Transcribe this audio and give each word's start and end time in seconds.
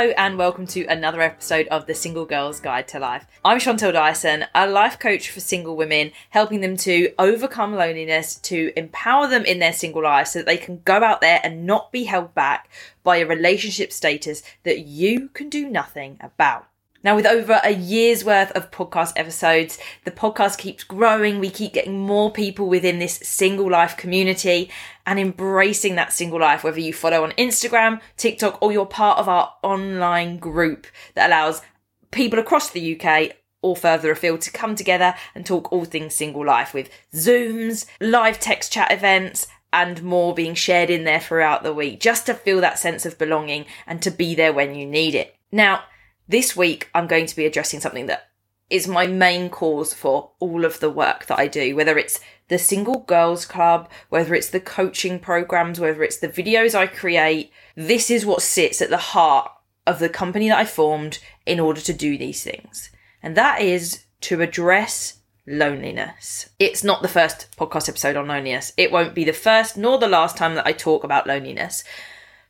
Hello, 0.00 0.14
and 0.16 0.38
welcome 0.38 0.66
to 0.68 0.86
another 0.86 1.20
episode 1.20 1.68
of 1.68 1.84
the 1.84 1.94
Single 1.94 2.24
Girl's 2.24 2.58
Guide 2.58 2.88
to 2.88 2.98
Life. 2.98 3.26
I'm 3.44 3.58
Chantelle 3.58 3.92
Dyson, 3.92 4.46
a 4.54 4.66
life 4.66 4.98
coach 4.98 5.28
for 5.30 5.40
single 5.40 5.76
women, 5.76 6.12
helping 6.30 6.62
them 6.62 6.78
to 6.78 7.12
overcome 7.18 7.74
loneliness, 7.74 8.36
to 8.36 8.72
empower 8.76 9.28
them 9.28 9.44
in 9.44 9.58
their 9.58 9.74
single 9.74 10.04
life 10.04 10.28
so 10.28 10.38
that 10.38 10.46
they 10.46 10.56
can 10.56 10.80
go 10.86 11.04
out 11.04 11.20
there 11.20 11.38
and 11.44 11.66
not 11.66 11.92
be 11.92 12.04
held 12.04 12.34
back 12.34 12.70
by 13.02 13.18
a 13.18 13.26
relationship 13.26 13.92
status 13.92 14.42
that 14.62 14.86
you 14.86 15.28
can 15.34 15.50
do 15.50 15.68
nothing 15.68 16.16
about. 16.22 16.69
Now, 17.02 17.16
with 17.16 17.26
over 17.26 17.60
a 17.64 17.72
year's 17.72 18.24
worth 18.24 18.50
of 18.52 18.70
podcast 18.70 19.14
episodes, 19.16 19.78
the 20.04 20.10
podcast 20.10 20.58
keeps 20.58 20.84
growing. 20.84 21.38
We 21.38 21.48
keep 21.48 21.72
getting 21.72 21.98
more 21.98 22.30
people 22.30 22.68
within 22.68 22.98
this 22.98 23.14
single 23.22 23.70
life 23.70 23.96
community 23.96 24.70
and 25.06 25.18
embracing 25.18 25.94
that 25.94 26.12
single 26.12 26.40
life, 26.40 26.62
whether 26.62 26.80
you 26.80 26.92
follow 26.92 27.24
on 27.24 27.32
Instagram, 27.32 28.00
TikTok, 28.18 28.60
or 28.60 28.70
you're 28.70 28.84
part 28.84 29.18
of 29.18 29.28
our 29.28 29.54
online 29.62 30.36
group 30.36 30.86
that 31.14 31.28
allows 31.28 31.62
people 32.10 32.38
across 32.38 32.70
the 32.70 33.00
UK 33.00 33.36
or 33.62 33.76
further 33.76 34.10
afield 34.10 34.42
to 34.42 34.50
come 34.50 34.74
together 34.74 35.14
and 35.34 35.46
talk 35.46 35.72
all 35.72 35.84
things 35.84 36.14
single 36.14 36.44
life 36.44 36.74
with 36.74 36.90
Zooms, 37.14 37.86
live 38.00 38.38
text 38.40 38.72
chat 38.72 38.92
events, 38.92 39.46
and 39.72 40.02
more 40.02 40.34
being 40.34 40.54
shared 40.54 40.90
in 40.90 41.04
there 41.04 41.20
throughout 41.20 41.62
the 41.62 41.72
week 41.72 42.00
just 42.00 42.26
to 42.26 42.34
feel 42.34 42.60
that 42.60 42.78
sense 42.78 43.06
of 43.06 43.18
belonging 43.18 43.64
and 43.86 44.02
to 44.02 44.10
be 44.10 44.34
there 44.34 44.52
when 44.52 44.74
you 44.74 44.84
need 44.84 45.14
it. 45.14 45.36
Now, 45.52 45.84
this 46.30 46.56
week, 46.56 46.88
I'm 46.94 47.08
going 47.08 47.26
to 47.26 47.36
be 47.36 47.44
addressing 47.44 47.80
something 47.80 48.06
that 48.06 48.30
is 48.70 48.86
my 48.86 49.06
main 49.06 49.50
cause 49.50 49.92
for 49.92 50.30
all 50.38 50.64
of 50.64 50.78
the 50.78 50.90
work 50.90 51.26
that 51.26 51.40
I 51.40 51.48
do, 51.48 51.74
whether 51.74 51.98
it's 51.98 52.20
the 52.46 52.58
Single 52.58 53.00
Girls 53.00 53.44
Club, 53.44 53.90
whether 54.10 54.32
it's 54.34 54.50
the 54.50 54.60
coaching 54.60 55.18
programs, 55.18 55.80
whether 55.80 56.04
it's 56.04 56.18
the 56.18 56.28
videos 56.28 56.74
I 56.74 56.86
create. 56.86 57.52
This 57.74 58.10
is 58.10 58.24
what 58.24 58.42
sits 58.42 58.80
at 58.80 58.90
the 58.90 58.96
heart 58.96 59.50
of 59.88 59.98
the 59.98 60.08
company 60.08 60.48
that 60.48 60.58
I 60.58 60.64
formed 60.64 61.18
in 61.46 61.58
order 61.58 61.80
to 61.80 61.92
do 61.92 62.16
these 62.16 62.44
things. 62.44 62.90
And 63.22 63.36
that 63.36 63.60
is 63.60 64.04
to 64.22 64.40
address 64.40 65.18
loneliness. 65.48 66.48
It's 66.60 66.84
not 66.84 67.02
the 67.02 67.08
first 67.08 67.48
podcast 67.56 67.88
episode 67.88 68.14
on 68.14 68.28
loneliness. 68.28 68.72
It 68.76 68.92
won't 68.92 69.14
be 69.16 69.24
the 69.24 69.32
first 69.32 69.76
nor 69.76 69.98
the 69.98 70.06
last 70.06 70.36
time 70.36 70.54
that 70.54 70.66
I 70.66 70.72
talk 70.72 71.02
about 71.02 71.26
loneliness 71.26 71.82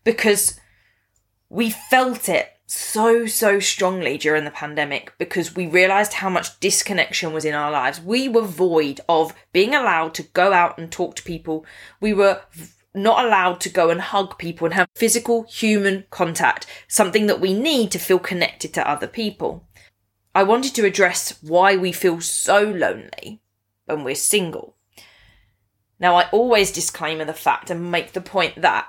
because 0.04 0.60
we 1.48 1.70
felt 1.70 2.28
it 2.28 2.52
so, 2.70 3.26
so 3.26 3.58
strongly 3.58 4.16
during 4.16 4.44
the 4.44 4.50
pandemic 4.52 5.12
because 5.18 5.56
we 5.56 5.66
realized 5.66 6.12
how 6.12 6.30
much 6.30 6.60
disconnection 6.60 7.32
was 7.32 7.44
in 7.44 7.52
our 7.52 7.68
lives. 7.68 8.00
We 8.00 8.28
were 8.28 8.42
void 8.42 9.00
of 9.08 9.34
being 9.52 9.74
allowed 9.74 10.14
to 10.14 10.22
go 10.22 10.52
out 10.52 10.78
and 10.78 10.90
talk 10.90 11.16
to 11.16 11.24
people. 11.24 11.66
We 12.00 12.14
were 12.14 12.42
not 12.94 13.24
allowed 13.24 13.60
to 13.62 13.70
go 13.70 13.90
and 13.90 14.00
hug 14.00 14.38
people 14.38 14.66
and 14.66 14.74
have 14.74 14.86
physical 14.94 15.42
human 15.44 16.04
contact, 16.10 16.66
something 16.86 17.26
that 17.26 17.40
we 17.40 17.54
need 17.54 17.90
to 17.90 17.98
feel 17.98 18.20
connected 18.20 18.72
to 18.74 18.88
other 18.88 19.08
people. 19.08 19.66
I 20.32 20.44
wanted 20.44 20.72
to 20.76 20.86
address 20.86 21.42
why 21.42 21.74
we 21.74 21.90
feel 21.90 22.20
so 22.20 22.62
lonely 22.62 23.40
when 23.86 24.04
we're 24.04 24.14
single. 24.14 24.76
Now, 25.98 26.14
I 26.14 26.28
always 26.30 26.70
disclaimer 26.70 27.24
the 27.24 27.34
fact 27.34 27.68
and 27.68 27.90
make 27.90 28.12
the 28.12 28.20
point 28.20 28.62
that 28.62 28.86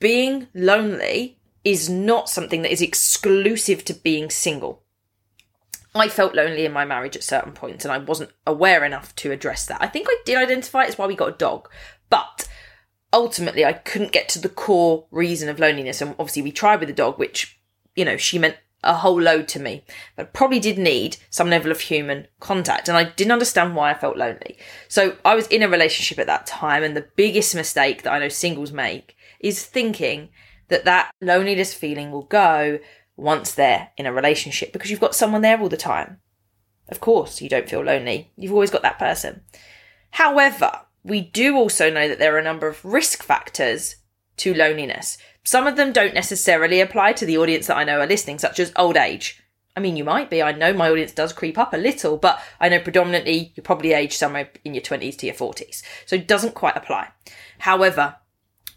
being 0.00 0.48
lonely 0.52 1.37
is 1.64 1.88
not 1.88 2.28
something 2.28 2.62
that 2.62 2.72
is 2.72 2.82
exclusive 2.82 3.84
to 3.84 3.94
being 3.94 4.30
single. 4.30 4.82
I 5.94 6.08
felt 6.08 6.34
lonely 6.34 6.64
in 6.64 6.72
my 6.72 6.84
marriage 6.84 7.16
at 7.16 7.24
certain 7.24 7.52
points 7.52 7.84
and 7.84 7.92
I 7.92 7.98
wasn't 7.98 8.30
aware 8.46 8.84
enough 8.84 9.14
to 9.16 9.32
address 9.32 9.66
that. 9.66 9.82
I 9.82 9.88
think 9.88 10.06
I 10.08 10.16
did 10.24 10.36
identify 10.36 10.84
it, 10.84 10.88
it's 10.88 10.98
why 10.98 11.06
we 11.06 11.16
got 11.16 11.30
a 11.30 11.38
dog. 11.38 11.68
But 12.10 12.48
ultimately, 13.12 13.64
I 13.64 13.72
couldn't 13.72 14.12
get 14.12 14.28
to 14.30 14.38
the 14.38 14.48
core 14.48 15.06
reason 15.10 15.48
of 15.48 15.58
loneliness. 15.58 16.00
And 16.00 16.14
obviously, 16.18 16.42
we 16.42 16.52
tried 16.52 16.80
with 16.80 16.88
the 16.88 16.94
dog, 16.94 17.18
which, 17.18 17.60
you 17.94 18.04
know, 18.04 18.16
she 18.16 18.38
meant 18.38 18.56
a 18.84 18.94
whole 18.94 19.20
load 19.20 19.48
to 19.48 19.58
me, 19.58 19.84
but 20.14 20.32
probably 20.32 20.60
did 20.60 20.78
need 20.78 21.16
some 21.30 21.50
level 21.50 21.70
of 21.70 21.80
human 21.80 22.28
contact. 22.38 22.88
And 22.88 22.96
I 22.96 23.04
didn't 23.04 23.32
understand 23.32 23.74
why 23.74 23.90
I 23.90 23.94
felt 23.94 24.16
lonely. 24.16 24.56
So 24.86 25.16
I 25.24 25.34
was 25.34 25.48
in 25.48 25.62
a 25.62 25.68
relationship 25.68 26.18
at 26.18 26.26
that 26.26 26.46
time. 26.46 26.82
And 26.82 26.96
the 26.96 27.08
biggest 27.16 27.54
mistake 27.54 28.02
that 28.02 28.12
I 28.12 28.18
know 28.18 28.28
singles 28.28 28.72
make 28.72 29.16
is 29.40 29.64
thinking 29.64 30.28
that 30.68 30.84
that 30.84 31.10
loneliness 31.20 31.74
feeling 31.74 32.10
will 32.10 32.22
go 32.22 32.78
once 33.16 33.52
they're 33.52 33.90
in 33.96 34.06
a 34.06 34.12
relationship 34.12 34.72
because 34.72 34.90
you've 34.90 35.00
got 35.00 35.14
someone 35.14 35.42
there 35.42 35.60
all 35.60 35.68
the 35.68 35.76
time. 35.76 36.20
Of 36.88 37.00
course, 37.00 37.42
you 37.42 37.48
don't 37.48 37.68
feel 37.68 37.82
lonely. 37.82 38.30
You've 38.36 38.52
always 38.52 38.70
got 38.70 38.82
that 38.82 38.98
person. 38.98 39.42
However, 40.12 40.82
we 41.02 41.20
do 41.20 41.56
also 41.56 41.90
know 41.90 42.08
that 42.08 42.18
there 42.18 42.34
are 42.34 42.38
a 42.38 42.44
number 42.44 42.68
of 42.68 42.84
risk 42.84 43.22
factors 43.22 43.96
to 44.38 44.54
loneliness. 44.54 45.18
Some 45.44 45.66
of 45.66 45.76
them 45.76 45.92
don't 45.92 46.14
necessarily 46.14 46.80
apply 46.80 47.12
to 47.14 47.26
the 47.26 47.38
audience 47.38 47.66
that 47.66 47.76
I 47.76 47.84
know 47.84 48.00
are 48.00 48.06
listening, 48.06 48.38
such 48.38 48.60
as 48.60 48.72
old 48.76 48.96
age. 48.96 49.42
I 49.76 49.80
mean, 49.80 49.96
you 49.96 50.04
might 50.04 50.28
be. 50.28 50.42
I 50.42 50.52
know 50.52 50.72
my 50.72 50.90
audience 50.90 51.12
does 51.12 51.32
creep 51.32 51.56
up 51.56 51.72
a 51.72 51.76
little, 51.76 52.16
but 52.16 52.40
I 52.60 52.68
know 52.68 52.80
predominantly 52.80 53.52
you're 53.54 53.64
probably 53.64 53.92
aged 53.92 54.14
somewhere 54.14 54.50
in 54.64 54.74
your 54.74 54.82
20s 54.82 55.16
to 55.18 55.26
your 55.26 55.34
40s. 55.34 55.82
So 56.04 56.16
it 56.16 56.26
doesn't 56.26 56.54
quite 56.54 56.76
apply. 56.76 57.08
However, 57.60 58.16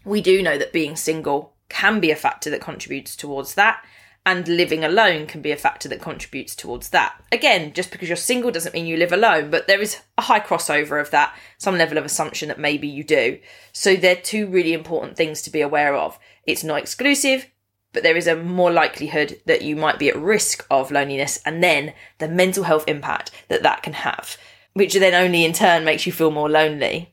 we 0.04 0.20
do 0.20 0.42
know 0.42 0.58
that 0.58 0.72
being 0.72 0.96
single 0.96 1.51
can 1.72 1.98
be 1.98 2.10
a 2.10 2.16
factor 2.16 2.50
that 2.50 2.60
contributes 2.60 3.16
towards 3.16 3.54
that 3.54 3.82
and 4.24 4.46
living 4.46 4.84
alone 4.84 5.26
can 5.26 5.42
be 5.42 5.50
a 5.50 5.56
factor 5.56 5.88
that 5.88 6.00
contributes 6.00 6.54
towards 6.54 6.90
that. 6.90 7.20
Again, 7.32 7.72
just 7.72 7.90
because 7.90 8.08
you're 8.08 8.16
single 8.16 8.52
doesn't 8.52 8.72
mean 8.72 8.86
you 8.86 8.96
live 8.96 9.12
alone, 9.12 9.50
but 9.50 9.66
there 9.66 9.80
is 9.80 9.98
a 10.16 10.22
high 10.22 10.38
crossover 10.38 11.00
of 11.00 11.10
that, 11.10 11.36
some 11.58 11.76
level 11.76 11.98
of 11.98 12.04
assumption 12.04 12.48
that 12.48 12.58
maybe 12.58 12.86
you 12.86 13.02
do. 13.02 13.40
So 13.72 13.96
they're 13.96 14.14
two 14.14 14.46
really 14.46 14.72
important 14.72 15.16
things 15.16 15.42
to 15.42 15.50
be 15.50 15.60
aware 15.60 15.96
of. 15.96 16.18
It's 16.46 16.62
not 16.62 16.78
exclusive, 16.78 17.48
but 17.92 18.04
there 18.04 18.16
is 18.16 18.28
a 18.28 18.36
more 18.36 18.70
likelihood 18.70 19.40
that 19.46 19.62
you 19.62 19.74
might 19.74 19.98
be 19.98 20.08
at 20.08 20.16
risk 20.16 20.64
of 20.70 20.92
loneliness 20.92 21.40
and 21.44 21.62
then 21.62 21.92
the 22.18 22.28
mental 22.28 22.64
health 22.64 22.84
impact 22.86 23.32
that 23.48 23.64
that 23.64 23.82
can 23.82 23.92
have, 23.92 24.36
which 24.72 24.94
then 24.94 25.14
only 25.14 25.44
in 25.44 25.52
turn 25.52 25.84
makes 25.84 26.06
you 26.06 26.12
feel 26.12 26.30
more 26.30 26.48
lonely 26.48 27.11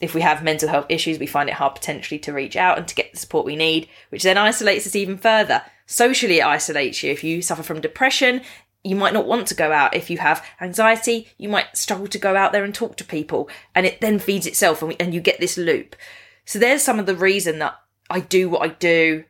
if 0.00 0.14
we 0.14 0.20
have 0.20 0.44
mental 0.44 0.68
health 0.68 0.86
issues, 0.88 1.18
we 1.18 1.26
find 1.26 1.48
it 1.48 1.54
hard 1.54 1.74
potentially 1.74 2.18
to 2.20 2.32
reach 2.32 2.56
out 2.56 2.76
and 2.76 2.86
to 2.86 2.94
get 2.94 3.12
the 3.12 3.18
support 3.18 3.46
we 3.46 3.56
need, 3.56 3.88
which 4.10 4.22
then 4.22 4.36
isolates 4.36 4.86
us 4.86 4.94
even 4.94 5.16
further. 5.16 5.62
Socially, 5.86 6.38
it 6.38 6.46
isolates 6.46 7.02
you. 7.02 7.10
If 7.10 7.24
you 7.24 7.40
suffer 7.40 7.62
from 7.62 7.80
depression, 7.80 8.42
you 8.84 8.94
might 8.94 9.14
not 9.14 9.26
want 9.26 9.48
to 9.48 9.54
go 9.54 9.72
out. 9.72 9.96
If 9.96 10.10
you 10.10 10.18
have 10.18 10.44
anxiety, 10.60 11.28
you 11.38 11.48
might 11.48 11.76
struggle 11.76 12.06
to 12.08 12.18
go 12.18 12.36
out 12.36 12.52
there 12.52 12.64
and 12.64 12.74
talk 12.74 12.96
to 12.96 13.04
people, 13.04 13.48
and 13.74 13.86
it 13.86 14.00
then 14.00 14.18
feeds 14.18 14.46
itself, 14.46 14.82
and, 14.82 14.90
we, 14.90 14.96
and 15.00 15.14
you 15.14 15.20
get 15.20 15.40
this 15.40 15.56
loop. 15.56 15.96
So 16.44 16.58
there's 16.58 16.82
some 16.82 16.98
of 16.98 17.06
the 17.06 17.16
reason 17.16 17.58
that 17.60 17.76
I 18.10 18.20
do 18.20 18.48
what 18.48 18.62
I 18.62 18.68
do, 18.68 19.24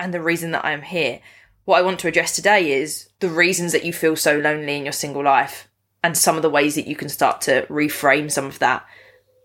and 0.00 0.12
the 0.12 0.20
reason 0.20 0.50
that 0.50 0.64
I 0.64 0.72
am 0.72 0.82
here. 0.82 1.20
What 1.64 1.78
I 1.78 1.82
want 1.82 2.00
to 2.00 2.08
address 2.08 2.34
today 2.34 2.72
is 2.72 3.08
the 3.20 3.30
reasons 3.30 3.72
that 3.72 3.84
you 3.84 3.92
feel 3.92 4.16
so 4.16 4.36
lonely 4.36 4.76
in 4.76 4.84
your 4.84 4.92
single 4.92 5.22
life, 5.22 5.68
and 6.02 6.16
some 6.16 6.36
of 6.36 6.42
the 6.42 6.50
ways 6.50 6.74
that 6.74 6.88
you 6.88 6.96
can 6.96 7.08
start 7.08 7.40
to 7.42 7.66
reframe 7.70 8.30
some 8.30 8.46
of 8.46 8.58
that 8.58 8.84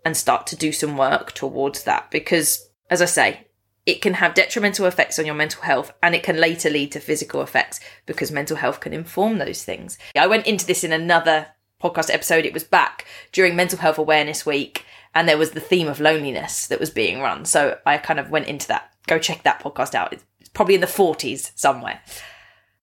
and 0.05 0.15
start 0.15 0.47
to 0.47 0.55
do 0.55 0.71
some 0.71 0.97
work 0.97 1.31
towards 1.33 1.83
that 1.83 2.09
because, 2.11 2.69
as 2.89 3.01
I 3.01 3.05
say, 3.05 3.47
it 3.85 4.01
can 4.01 4.15
have 4.15 4.33
detrimental 4.33 4.85
effects 4.85 5.17
on 5.17 5.25
your 5.25 5.35
mental 5.35 5.63
health 5.63 5.91
and 6.03 6.13
it 6.13 6.23
can 6.23 6.39
later 6.39 6.69
lead 6.69 6.91
to 6.91 6.99
physical 6.99 7.41
effects 7.41 7.79
because 8.05 8.31
mental 8.31 8.57
health 8.57 8.79
can 8.79 8.93
inform 8.93 9.37
those 9.37 9.63
things. 9.63 9.97
I 10.15 10.27
went 10.27 10.47
into 10.47 10.65
this 10.65 10.83
in 10.83 10.91
another 10.91 11.47
podcast 11.81 12.13
episode. 12.13 12.45
It 12.45 12.53
was 12.53 12.63
back 12.63 13.05
during 13.31 13.55
Mental 13.55 13.79
Health 13.79 13.97
Awareness 13.97 14.45
Week 14.45 14.85
and 15.15 15.27
there 15.27 15.37
was 15.37 15.51
the 15.51 15.59
theme 15.59 15.87
of 15.87 15.99
loneliness 15.99 16.67
that 16.67 16.79
was 16.79 16.91
being 16.91 17.19
run. 17.19 17.45
So 17.45 17.79
I 17.85 17.97
kind 17.97 18.19
of 18.19 18.29
went 18.29 18.47
into 18.47 18.67
that. 18.67 18.93
Go 19.07 19.17
check 19.17 19.43
that 19.43 19.61
podcast 19.61 19.95
out. 19.95 20.13
It's 20.13 20.23
probably 20.53 20.75
in 20.75 20.81
the 20.81 20.87
40s 20.87 21.51
somewhere. 21.55 22.01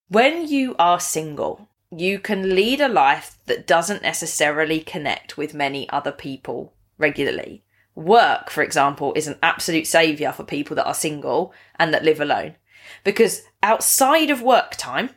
When 0.09 0.49
you 0.49 0.75
are 0.79 0.99
single, 0.99 1.69
you 1.91 2.19
can 2.19 2.55
lead 2.55 2.81
a 2.81 2.89
life 2.89 3.39
that 3.47 3.67
doesn't 3.67 4.03
necessarily 4.03 4.81
connect 4.81 5.37
with 5.37 5.55
many 5.55 5.89
other 5.91 6.13
people 6.13 6.73
regularly. 6.99 7.65
Work, 7.95 8.51
for 8.51 8.63
example, 8.63 9.13
is 9.15 9.27
an 9.27 9.39
absolute 9.43 9.87
saviour 9.87 10.33
for 10.33 10.45
people 10.45 10.77
that 10.77 10.87
are 10.87 10.95
single 10.95 11.55
and 11.79 11.95
that 11.95 12.05
live 12.05 12.21
alone. 12.21 12.57
Because 13.05 13.43
outside 13.63 14.31
of 14.31 14.43
work 14.43 14.73
time, 14.77 15.11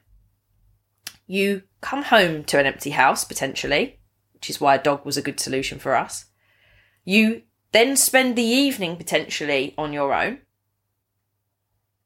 you 1.27 1.63
come 1.81 2.03
home 2.03 2.43
to 2.45 2.59
an 2.59 2.65
empty 2.65 2.91
house 2.91 3.23
potentially, 3.23 3.99
which 4.33 4.49
is 4.49 4.59
why 4.59 4.75
a 4.75 4.81
dog 4.81 5.05
was 5.05 5.17
a 5.17 5.21
good 5.21 5.39
solution 5.39 5.77
for 5.77 5.95
us. 5.95 6.25
You 7.03 7.43
then 7.71 7.95
spend 7.95 8.35
the 8.35 8.41
evening 8.41 8.97
potentially 8.97 9.73
on 9.77 9.93
your 9.93 10.13
own. 10.13 10.39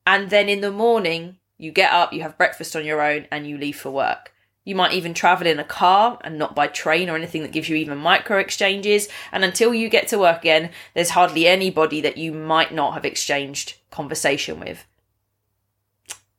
And 0.06 0.30
then 0.30 0.50
in 0.50 0.62
the 0.62 0.72
morning, 0.72 1.38
you 1.58 1.72
get 1.72 1.94
up, 1.94 2.12
you 2.12 2.22
have 2.24 2.38
breakfast 2.38 2.76
on 2.76 2.84
your 2.84 3.02
own, 3.02 3.28
and 3.32 3.48
you 3.48 3.58
leave 3.58 3.78
for 3.78 3.92
work. 3.92 4.33
You 4.66 4.76
might 4.76 4.94
even 4.94 5.14
travel 5.14 5.48
in 5.48 5.60
a 5.60 5.64
car 5.64 6.18
and 6.22 6.38
not 6.38 6.56
by 6.56 6.68
train 6.68 7.10
or 7.10 7.16
anything 7.16 7.42
that 7.42 7.52
gives 7.52 7.68
you 7.68 7.76
even 7.76 7.98
micro 7.98 8.38
exchanges. 8.38 9.10
And 9.32 9.44
until 9.44 9.74
you 9.74 9.90
get 9.90 10.08
to 10.10 10.20
work 10.20 10.40
again, 10.40 10.72
there's 10.94 11.12
hardly 11.12 11.48
anybody 11.48 12.00
that 12.02 12.18
you 12.18 12.32
might 12.32 12.74
not 12.74 12.94
have 12.94 13.06
exchanged 13.06 13.76
conversation 13.92 14.60
with. 14.60 14.86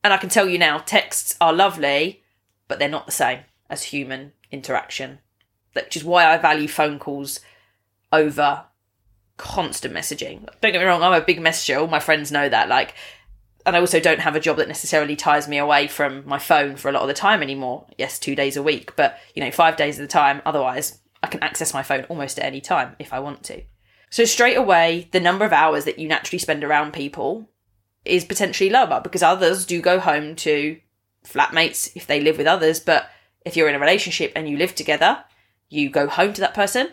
And 0.03 0.13
I 0.13 0.17
can 0.17 0.29
tell 0.29 0.47
you 0.47 0.57
now, 0.57 0.79
texts 0.79 1.35
are 1.39 1.53
lovely, 1.53 2.23
but 2.67 2.79
they're 2.79 2.89
not 2.89 3.05
the 3.05 3.11
same 3.11 3.39
as 3.69 3.83
human 3.83 4.33
interaction. 4.51 5.19
Which 5.73 5.95
is 5.95 6.03
why 6.03 6.25
I 6.25 6.37
value 6.37 6.67
phone 6.67 6.99
calls 6.99 7.39
over 8.11 8.65
constant 9.37 9.93
messaging. 9.93 10.45
Don't 10.61 10.71
get 10.71 10.79
me 10.79 10.85
wrong, 10.85 11.03
I'm 11.03 11.21
a 11.21 11.25
big 11.25 11.41
messenger. 11.41 11.79
All 11.79 11.87
my 11.87 11.99
friends 11.99 12.31
know 12.31 12.47
that. 12.47 12.69
Like, 12.69 12.95
and 13.65 13.75
I 13.75 13.79
also 13.79 13.99
don't 13.99 14.19
have 14.19 14.35
a 14.35 14.39
job 14.39 14.57
that 14.57 14.67
necessarily 14.67 15.15
ties 15.15 15.47
me 15.47 15.57
away 15.57 15.87
from 15.87 16.23
my 16.27 16.37
phone 16.37 16.75
for 16.75 16.89
a 16.89 16.91
lot 16.91 17.01
of 17.01 17.07
the 17.07 17.13
time 17.13 17.41
anymore. 17.41 17.87
Yes, 17.97 18.19
two 18.19 18.35
days 18.35 18.55
a 18.55 18.63
week, 18.63 18.95
but 18.95 19.17
you 19.33 19.43
know, 19.43 19.51
five 19.51 19.75
days 19.75 19.97
of 19.97 20.03
the 20.03 20.11
time. 20.11 20.41
Otherwise, 20.45 20.99
I 21.23 21.27
can 21.27 21.41
access 21.41 21.73
my 21.73 21.81
phone 21.81 22.03
almost 22.03 22.37
at 22.37 22.45
any 22.45 22.61
time 22.61 22.95
if 22.99 23.11
I 23.11 23.19
want 23.19 23.43
to. 23.45 23.63
So, 24.11 24.23
straight 24.25 24.57
away, 24.57 25.09
the 25.11 25.19
number 25.19 25.45
of 25.45 25.51
hours 25.53 25.85
that 25.85 25.99
you 25.99 26.07
naturally 26.07 26.39
spend 26.39 26.63
around 26.63 26.93
people 26.93 27.49
is 28.05 28.23
potentially 28.23 28.69
lower 28.69 29.01
because 29.01 29.23
others 29.23 29.65
do 29.65 29.81
go 29.81 29.99
home 29.99 30.35
to 30.35 30.79
flatmates 31.25 31.91
if 31.95 32.05
they 32.05 32.21
live 32.21 32.37
with 32.37 32.47
others. 32.47 32.79
But 32.79 33.09
if 33.45 33.57
you're 33.57 33.69
in 33.69 33.75
a 33.75 33.79
relationship 33.79 34.31
and 34.35 34.47
you 34.47 34.57
live 34.57 34.75
together, 34.75 35.23
you 35.69 35.89
go 35.89 36.07
home 36.07 36.33
to 36.33 36.41
that 36.41 36.53
person. 36.53 36.89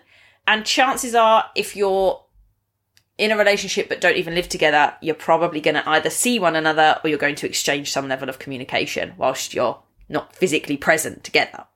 And 0.47 0.65
chances 0.65 1.15
are, 1.15 1.45
if 1.55 1.77
you're 1.77 2.22
in 3.23 3.31
a 3.31 3.37
relationship 3.37 3.89
but 3.89 4.01
don't 4.01 4.17
even 4.17 4.35
live 4.35 4.49
together, 4.49 4.95
you're 5.01 5.15
probably 5.15 5.61
going 5.61 5.77
to 5.77 5.89
either 5.89 6.11
see 6.11 6.41
one 6.41 6.57
another 6.57 6.99
or 7.03 7.09
you're 7.09 7.19
going 7.19 7.37
to 7.37 7.47
exchange 7.47 7.93
some 7.93 8.09
level 8.09 8.29
of 8.29 8.41
communication 8.41 9.13
whilst 9.17 9.55
you're 9.55 9.81
not 10.09 10.35
physically 10.35 10.77
present 10.77 11.23
together. 11.23 11.67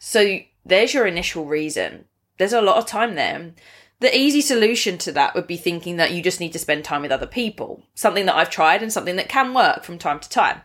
So 0.00 0.40
there's 0.64 0.92
your 0.92 1.06
initial 1.06 1.46
reason. 1.46 2.06
There's 2.38 2.52
a 2.52 2.60
lot 2.60 2.78
of 2.78 2.86
time 2.86 3.14
there. 3.14 3.52
The 4.00 4.14
easy 4.16 4.40
solution 4.40 4.98
to 4.98 5.12
that 5.12 5.36
would 5.36 5.46
be 5.46 5.56
thinking 5.56 5.98
that 5.98 6.10
you 6.10 6.20
just 6.20 6.40
need 6.40 6.52
to 6.52 6.58
spend 6.58 6.84
time 6.84 7.02
with 7.02 7.12
other 7.12 7.28
people, 7.28 7.84
something 7.94 8.26
that 8.26 8.34
I've 8.34 8.50
tried 8.50 8.82
and 8.82 8.92
something 8.92 9.14
that 9.16 9.28
can 9.28 9.54
work 9.54 9.84
from 9.84 9.98
time 9.98 10.18
to 10.18 10.28
time. 10.28 10.62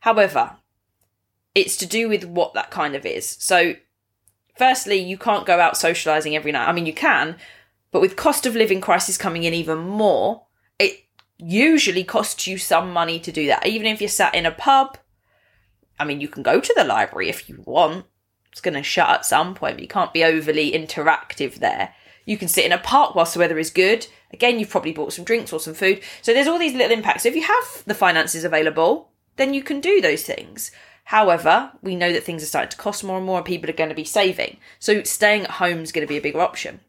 However, 0.00 0.58
it's 1.56 1.76
to 1.78 1.86
do 1.86 2.08
with 2.08 2.22
what 2.24 2.54
that 2.54 2.70
kind 2.70 2.94
of 2.94 3.04
is. 3.04 3.36
So, 3.40 3.74
firstly, 4.56 4.96
you 4.96 5.18
can't 5.18 5.44
go 5.44 5.58
out 5.58 5.76
socializing 5.76 6.36
every 6.36 6.52
night. 6.52 6.68
I 6.68 6.72
mean, 6.72 6.86
you 6.86 6.94
can, 6.94 7.36
but 7.92 8.00
with 8.00 8.16
cost 8.16 8.46
of 8.46 8.54
living 8.54 8.80
crisis 8.80 9.18
coming 9.18 9.44
in 9.44 9.54
even 9.54 9.78
more, 9.78 10.46
it 10.78 11.04
usually 11.38 12.04
costs 12.04 12.46
you 12.46 12.58
some 12.58 12.92
money 12.92 13.18
to 13.20 13.32
do 13.32 13.46
that. 13.46 13.66
Even 13.66 13.86
if 13.86 14.00
you're 14.00 14.08
sat 14.08 14.34
in 14.34 14.46
a 14.46 14.52
pub, 14.52 14.98
I 15.98 16.04
mean, 16.04 16.20
you 16.20 16.28
can 16.28 16.42
go 16.42 16.60
to 16.60 16.74
the 16.76 16.84
library 16.84 17.28
if 17.28 17.48
you 17.48 17.62
want. 17.64 18.06
It's 18.52 18.60
going 18.60 18.74
to 18.74 18.82
shut 18.82 19.08
at 19.08 19.26
some 19.26 19.54
point, 19.54 19.76
but 19.76 19.82
you 19.82 19.88
can't 19.88 20.12
be 20.12 20.24
overly 20.24 20.72
interactive 20.72 21.56
there. 21.56 21.94
You 22.24 22.36
can 22.36 22.48
sit 22.48 22.64
in 22.64 22.72
a 22.72 22.78
park 22.78 23.14
whilst 23.14 23.34
the 23.34 23.40
weather 23.40 23.58
is 23.58 23.70
good. 23.70 24.06
Again, 24.32 24.58
you've 24.58 24.70
probably 24.70 24.92
bought 24.92 25.12
some 25.12 25.24
drinks 25.24 25.52
or 25.52 25.60
some 25.60 25.74
food. 25.74 26.00
So 26.22 26.32
there's 26.32 26.46
all 26.46 26.58
these 26.58 26.74
little 26.74 26.96
impacts. 26.96 27.24
So 27.24 27.28
if 27.28 27.36
you 27.36 27.42
have 27.42 27.84
the 27.86 27.94
finances 27.94 28.44
available, 28.44 29.10
then 29.36 29.54
you 29.54 29.62
can 29.62 29.80
do 29.80 30.00
those 30.00 30.22
things. 30.22 30.70
However, 31.04 31.72
we 31.82 31.96
know 31.96 32.12
that 32.12 32.22
things 32.22 32.42
are 32.42 32.46
starting 32.46 32.70
to 32.70 32.76
cost 32.76 33.02
more 33.02 33.16
and 33.16 33.26
more 33.26 33.38
and 33.38 33.46
people 33.46 33.68
are 33.68 33.74
going 33.74 33.88
to 33.88 33.96
be 33.96 34.04
saving. 34.04 34.58
So 34.78 35.02
staying 35.02 35.42
at 35.42 35.50
home 35.50 35.80
is 35.80 35.92
going 35.92 36.06
to 36.06 36.08
be 36.08 36.18
a 36.18 36.22
bigger 36.22 36.40
option 36.40 36.80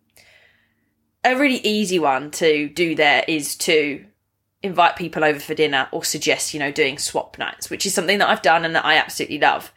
a 1.23 1.35
really 1.35 1.57
easy 1.57 1.99
one 1.99 2.31
to 2.31 2.69
do 2.69 2.95
there 2.95 3.23
is 3.27 3.55
to 3.57 4.05
invite 4.63 4.95
people 4.95 5.23
over 5.23 5.39
for 5.39 5.53
dinner 5.53 5.87
or 5.91 6.03
suggest, 6.03 6.53
you 6.53 6.59
know, 6.59 6.71
doing 6.71 6.97
swap 6.97 7.37
nights, 7.37 7.69
which 7.69 7.85
is 7.85 7.93
something 7.93 8.19
that 8.19 8.29
I've 8.29 8.41
done 8.41 8.65
and 8.65 8.75
that 8.75 8.85
I 8.85 8.95
absolutely 8.95 9.39
love. 9.39 9.73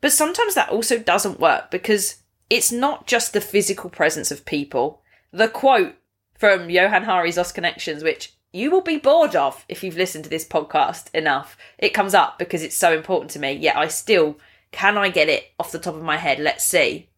But 0.00 0.12
sometimes 0.12 0.54
that 0.54 0.68
also 0.68 0.98
doesn't 0.98 1.40
work 1.40 1.70
because 1.70 2.22
it's 2.50 2.72
not 2.72 3.06
just 3.06 3.32
the 3.32 3.40
physical 3.40 3.90
presence 3.90 4.30
of 4.30 4.44
people. 4.44 5.02
The 5.32 5.48
quote 5.48 5.94
from 6.34 6.70
Johann 6.70 7.04
Hari's 7.04 7.36
Lost 7.36 7.54
Connections, 7.54 8.02
which 8.02 8.34
you 8.52 8.70
will 8.70 8.82
be 8.82 8.98
bored 8.98 9.36
of 9.36 9.64
if 9.68 9.82
you've 9.82 9.96
listened 9.96 10.24
to 10.24 10.30
this 10.30 10.46
podcast 10.46 11.14
enough. 11.14 11.56
It 11.78 11.90
comes 11.90 12.14
up 12.14 12.38
because 12.38 12.62
it's 12.62 12.76
so 12.76 12.92
important 12.92 13.30
to 13.32 13.38
me, 13.38 13.52
yet 13.52 13.76
I 13.76 13.88
still 13.88 14.38
can 14.72 14.98
I 14.98 15.08
get 15.08 15.28
it 15.28 15.52
off 15.58 15.72
the 15.72 15.78
top 15.78 15.94
of 15.94 16.02
my 16.02 16.16
head? 16.16 16.38
Let's 16.38 16.64
see. 16.64 17.08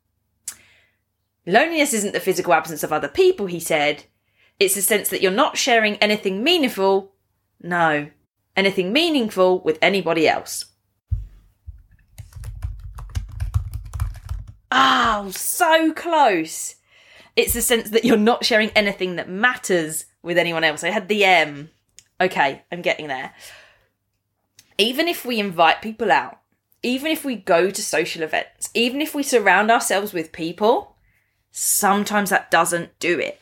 Loneliness 1.49 1.95
isn't 1.95 2.13
the 2.13 2.21
physical 2.21 2.53
absence 2.53 2.83
of 2.83 2.93
other 2.93 3.09
people, 3.09 3.47
he 3.47 3.59
said. 3.59 4.05
It's 4.61 4.75
the 4.75 4.83
sense 4.83 5.09
that 5.09 5.23
you're 5.23 5.33
not 5.33 5.57
sharing 5.57 5.97
anything 5.97 6.45
meaningful, 6.45 7.13
no, 7.63 8.11
anything 8.55 8.93
meaningful 8.93 9.61
with 9.61 9.79
anybody 9.81 10.29
else. 10.29 10.67
Oh, 14.71 15.31
so 15.31 15.91
close. 15.95 16.75
It's 17.35 17.55
the 17.55 17.63
sense 17.63 17.89
that 17.91 18.05
you're 18.05 18.19
not 18.19 18.45
sharing 18.45 18.69
anything 18.71 19.17
that 19.17 19.31
matters 19.31 20.05
with 20.23 20.37
anyone 20.37 20.65
else. 20.65 20.85
I 20.85 20.91
had 20.91 21.09
the 21.09 21.25
M. 21.25 21.71
Okay, 22.21 22.61
I'm 22.71 22.83
getting 22.83 23.07
there. 23.07 23.33
Even 24.77 25.09
if 25.09 25.25
we 25.25 25.41
invite 25.41 25.81
people 25.81 26.13
out, 26.13 26.41
even 26.83 27.11
if 27.11 27.25
we 27.25 27.37
go 27.37 27.71
to 27.71 27.83
social 27.83 28.23
events, 28.23 28.69
even 28.75 29.01
if 29.01 29.15
we 29.15 29.23
surround 29.23 29.71
ourselves 29.71 30.13
with 30.13 30.31
people, 30.31 30.97
sometimes 31.51 32.31
that 32.31 32.51
doesn't 32.51 32.99
do 32.99 33.19
it. 33.19 33.41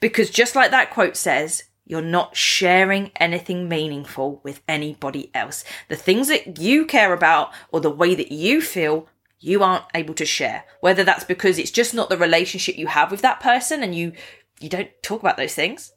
Because 0.00 0.30
just 0.30 0.54
like 0.54 0.70
that 0.70 0.90
quote 0.90 1.16
says, 1.16 1.64
you're 1.86 2.02
not 2.02 2.36
sharing 2.36 3.12
anything 3.16 3.68
meaningful 3.68 4.40
with 4.42 4.60
anybody 4.66 5.30
else. 5.32 5.64
The 5.88 5.96
things 5.96 6.26
that 6.28 6.58
you 6.58 6.84
care 6.84 7.12
about 7.12 7.52
or 7.70 7.80
the 7.80 7.90
way 7.90 8.16
that 8.16 8.32
you 8.32 8.60
feel, 8.60 9.08
you 9.38 9.62
aren't 9.62 9.84
able 9.94 10.14
to 10.14 10.26
share. 10.26 10.64
Whether 10.80 11.04
that's 11.04 11.24
because 11.24 11.58
it's 11.58 11.70
just 11.70 11.94
not 11.94 12.08
the 12.08 12.16
relationship 12.16 12.76
you 12.76 12.88
have 12.88 13.12
with 13.12 13.22
that 13.22 13.40
person 13.40 13.82
and 13.82 13.94
you 13.94 14.12
you 14.58 14.68
don't 14.68 14.90
talk 15.02 15.20
about 15.20 15.36
those 15.36 15.54
things, 15.54 15.92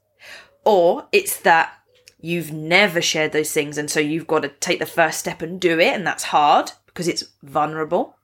or 0.66 1.08
it's 1.12 1.38
that 1.38 1.74
you've 2.20 2.52
never 2.52 3.02
shared 3.02 3.32
those 3.32 3.52
things 3.54 3.78
and 3.78 3.90
so 3.90 4.00
you've 4.00 4.28
got 4.28 4.42
to 4.42 4.50
take 4.50 4.80
the 4.80 4.86
first 4.86 5.20
step 5.20 5.42
and 5.42 5.62
do 5.62 5.80
it 5.80 5.94
and 5.94 6.06
that's 6.06 6.26
hard 6.26 6.74
because 6.86 7.08
it's 7.08 7.24
vulnerable. 7.42 8.18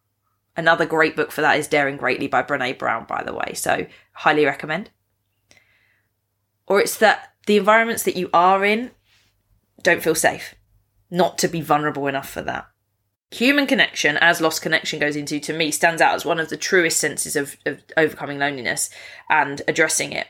Another 0.57 0.86
great 0.86 1.16
book 1.16 1.31
for 1.31 1.42
that 1.42 1.60
is 1.60 1.68
Daring 1.68 1.98
Greatly 1.98 2.28
by 2.28 2.42
Brene 2.42 2.78
Brown, 2.78 3.06
by 3.06 3.24
the 3.24 3.34
way. 3.34 3.54
So, 3.54 3.88
highly 4.13 4.46
recommend. 4.46 4.90
Or 6.68 6.80
it's 6.80 6.98
that 6.98 7.34
the 7.46 7.57
environments 7.57 8.04
that 8.04 8.16
you 8.16 8.30
are 8.34 8.63
in 8.63 8.92
don't 9.84 10.02
feel 10.02 10.16
safe, 10.16 10.56
not 11.12 11.38
to 11.40 11.48
be 11.48 11.62
vulnerable 11.62 12.07
enough 12.07 12.30
for 12.30 12.42
that. 12.42 12.68
Human 13.31 13.68
connection, 13.68 14.18
as 14.18 14.40
lost 14.40 14.62
connection 14.62 15.00
goes 15.00 15.16
into, 15.16 15.40
to 15.42 15.54
me, 15.54 15.72
stands 15.72 16.02
out 16.02 16.16
as 16.16 16.25
one 16.25 16.40
of 16.40 16.50
the 16.50 16.57
truest 16.57 17.00
senses 17.00 17.36
of, 17.36 17.57
of 17.66 17.84
overcoming 17.98 18.40
loneliness 18.40 18.90
and 19.30 19.62
addressing 19.68 20.13
it. 20.13 20.28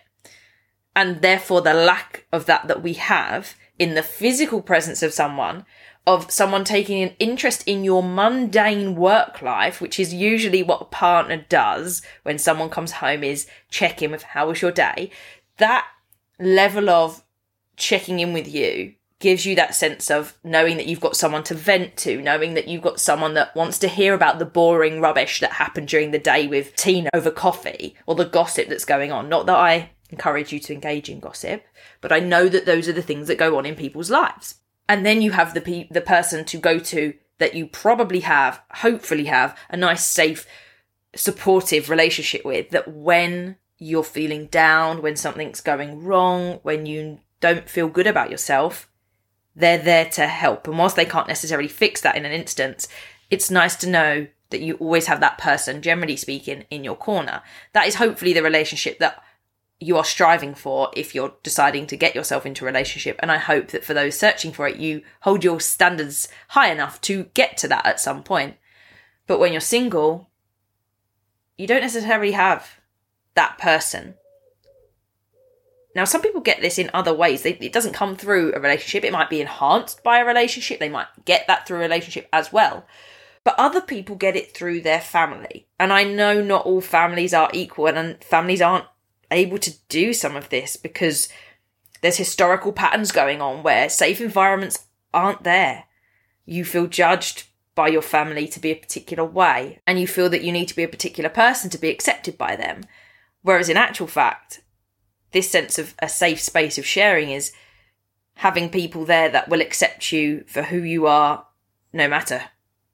And 0.95 1.21
therefore, 1.21 1.61
the 1.61 1.73
lack 1.73 2.25
of 2.31 2.45
that 2.47 2.67
that 2.67 2.81
we 2.81 2.93
have 2.93 3.55
in 3.77 3.93
the 3.93 4.01
physical 4.03 4.61
presence 4.61 5.03
of 5.03 5.13
someone 5.13 5.65
of 6.07 6.29
someone 6.31 6.63
taking 6.63 7.01
an 7.01 7.15
interest 7.17 7.63
in 7.67 7.83
your 7.83 8.03
mundane 8.03 8.95
work 8.95 9.41
life, 9.41 9.81
which 9.81 9.99
is 9.99 10.13
usually 10.13 10.61
what 10.61 10.81
a 10.81 10.85
partner 10.85 11.45
does 11.49 12.01
when 12.23 12.37
someone 12.37 12.69
comes 12.69 12.93
home 12.93 13.23
is 13.23 13.47
check 13.69 14.01
in 14.01 14.11
with 14.11 14.23
how 14.23 14.47
was 14.47 14.61
your 14.61 14.71
day. 14.71 15.09
That 15.57 15.87
level 16.39 16.89
of 16.89 17.23
checking 17.75 18.19
in 18.19 18.33
with 18.33 18.47
you 18.47 18.93
gives 19.19 19.45
you 19.45 19.55
that 19.55 19.73
sense 19.73 20.11
of 20.11 20.37
knowing 20.43 20.77
that 20.77 20.85
you've 20.85 20.99
got 20.99 21.15
someone 21.15 21.43
to 21.43 21.55
vent 21.55 21.97
to, 21.97 22.21
knowing 22.21 22.53
that 22.53 22.67
you've 22.67 22.83
got 22.83 22.99
someone 22.99 23.33
that 23.33 23.55
wants 23.55 23.79
to 23.79 23.87
hear 23.87 24.13
about 24.13 24.37
the 24.37 24.45
boring 24.45 25.01
rubbish 25.01 25.39
that 25.39 25.53
happened 25.53 25.87
during 25.87 26.11
the 26.11 26.19
day 26.19 26.45
with 26.45 26.75
Tina 26.75 27.09
over 27.13 27.31
coffee 27.31 27.95
or 28.05 28.13
the 28.13 28.25
gossip 28.25 28.67
that's 28.67 28.85
going 28.85 29.11
on. 29.11 29.29
Not 29.29 29.45
that 29.47 29.55
I 29.55 29.91
encourage 30.11 30.53
you 30.53 30.59
to 30.59 30.73
engage 30.73 31.09
in 31.09 31.19
gossip, 31.19 31.63
but 32.01 32.11
I 32.11 32.19
know 32.19 32.47
that 32.49 32.65
those 32.65 32.87
are 32.87 32.93
the 32.93 33.01
things 33.01 33.27
that 33.27 33.39
go 33.39 33.57
on 33.57 33.65
in 33.65 33.75
people's 33.75 34.11
lives 34.11 34.55
and 34.87 35.05
then 35.05 35.21
you 35.21 35.31
have 35.31 35.53
the 35.53 35.61
pe- 35.61 35.87
the 35.89 36.01
person 36.01 36.45
to 36.45 36.57
go 36.57 36.79
to 36.79 37.13
that 37.37 37.53
you 37.53 37.67
probably 37.67 38.21
have, 38.21 38.61
hopefully 38.71 39.25
have 39.25 39.57
a 39.69 39.77
nice, 39.77 40.05
safe, 40.05 40.47
supportive 41.15 41.89
relationship 41.89 42.45
with. 42.45 42.69
That 42.69 42.87
when 42.87 43.57
you're 43.77 44.03
feeling 44.03 44.47
down, 44.47 45.01
when 45.01 45.15
something's 45.15 45.61
going 45.61 46.03
wrong, 46.03 46.59
when 46.63 46.85
you 46.85 47.19
don't 47.41 47.69
feel 47.69 47.87
good 47.87 48.07
about 48.07 48.31
yourself, 48.31 48.89
they're 49.55 49.77
there 49.77 50.09
to 50.11 50.27
help. 50.27 50.67
And 50.67 50.77
whilst 50.77 50.95
they 50.95 51.05
can't 51.05 51.27
necessarily 51.27 51.67
fix 51.67 52.01
that 52.01 52.15
in 52.15 52.25
an 52.25 52.31
instance, 52.31 52.87
it's 53.29 53.51
nice 53.51 53.75
to 53.77 53.89
know 53.89 54.27
that 54.49 54.61
you 54.61 54.75
always 54.75 55.07
have 55.07 55.19
that 55.19 55.37
person, 55.37 55.81
generally 55.81 56.15
speaking, 56.15 56.65
in 56.69 56.83
your 56.83 56.95
corner. 56.95 57.41
That 57.73 57.87
is 57.87 57.95
hopefully 57.95 58.33
the 58.33 58.43
relationship 58.43 58.99
that 58.99 59.23
you 59.79 59.97
are 59.97 60.05
striving 60.05 60.55
for 60.55 60.89
if 60.95 61.13
you're 61.13 61.33
deciding 61.43 61.85
to 61.87 61.97
get 61.97 62.15
yourself 62.15 62.45
into 62.45 62.63
a 62.63 62.67
relationship. 62.67 63.17
And 63.19 63.31
I 63.31 63.37
hope 63.37 63.69
that 63.69 63.83
for 63.83 63.93
those 63.93 64.17
searching 64.17 64.51
for 64.51 64.67
it, 64.67 64.77
you 64.77 65.01
hold 65.21 65.43
your 65.43 65.59
standards 65.59 66.27
high 66.49 66.71
enough 66.71 67.01
to 67.01 67.25
get 67.33 67.57
to 67.57 67.67
that 67.67 67.85
at 67.85 67.99
some 67.99 68.23
point. 68.23 68.55
But 69.27 69.39
when 69.39 69.51
you're 69.51 69.61
single, 69.61 70.29
you 71.57 71.67
don't 71.67 71.81
necessarily 71.81 72.31
have 72.31 72.79
that 73.35 73.57
person. 73.57 74.15
Now, 75.93 76.03
some 76.03 76.21
people 76.21 76.41
get 76.41 76.61
this 76.61 76.77
in 76.77 76.89
other 76.93 77.13
ways. 77.13 77.43
They, 77.43 77.51
it 77.51 77.71
doesn't 77.71 77.93
come 77.93 78.15
through 78.15 78.53
a 78.53 78.59
relationship. 78.59 79.05
It 79.05 79.13
might 79.13 79.29
be 79.29 79.39
enhanced 79.39 80.03
by 80.03 80.19
a 80.19 80.25
relationship. 80.25 80.79
They 80.79 80.89
might 80.89 81.07
get 81.23 81.47
that 81.47 81.65
through 81.65 81.77
a 81.77 81.81
relationship 81.81 82.27
as 82.33 82.51
well. 82.51 82.85
But 83.45 83.55
other 83.57 83.79
people 83.79 84.15
get 84.15 84.35
it 84.35 84.53
through 84.53 84.81
their 84.81 84.99
family. 84.99 85.67
And 85.79 85.93
I 85.93 86.03
know 86.03 86.41
not 86.41 86.65
all 86.65 86.81
families 86.81 87.33
are 87.33 87.49
equal 87.53 87.87
and 87.87 88.21
families 88.23 88.61
aren't 88.61 88.85
able 89.31 89.57
to 89.59 89.73
do 89.89 90.13
some 90.13 90.35
of 90.35 90.49
this 90.49 90.77
because 90.77 91.29
there's 92.01 92.17
historical 92.17 92.71
patterns 92.71 93.11
going 93.11 93.41
on 93.41 93.63
where 93.63 93.89
safe 93.89 94.21
environments 94.21 94.85
aren't 95.13 95.43
there. 95.43 95.85
You 96.45 96.63
feel 96.65 96.87
judged 96.87 97.47
by 97.73 97.87
your 97.87 98.01
family 98.01 98.47
to 98.47 98.59
be 98.59 98.71
a 98.71 98.75
particular 98.75 99.25
way, 99.25 99.79
and 99.85 99.99
you 99.99 100.07
feel 100.07 100.29
that 100.29 100.43
you 100.43 100.51
need 100.51 100.67
to 100.67 100.75
be 100.75 100.83
a 100.83 100.87
particular 100.87 101.29
person 101.29 101.69
to 101.71 101.77
be 101.77 101.89
accepted 101.89 102.37
by 102.37 102.55
them. 102.55 102.83
Whereas 103.41 103.69
in 103.69 103.77
actual 103.77 104.07
fact, 104.07 104.61
this 105.31 105.49
sense 105.49 105.77
of 105.77 105.93
a 105.99 106.07
safe 106.07 106.39
space 106.39 106.77
of 106.77 106.85
sharing 106.85 107.29
is 107.29 107.51
having 108.35 108.69
people 108.69 109.05
there 109.05 109.29
that 109.29 109.49
will 109.49 109.61
accept 109.61 110.11
you 110.11 110.43
for 110.47 110.63
who 110.63 110.77
you 110.77 111.07
are, 111.07 111.45
no 111.91 112.07
matter 112.07 112.43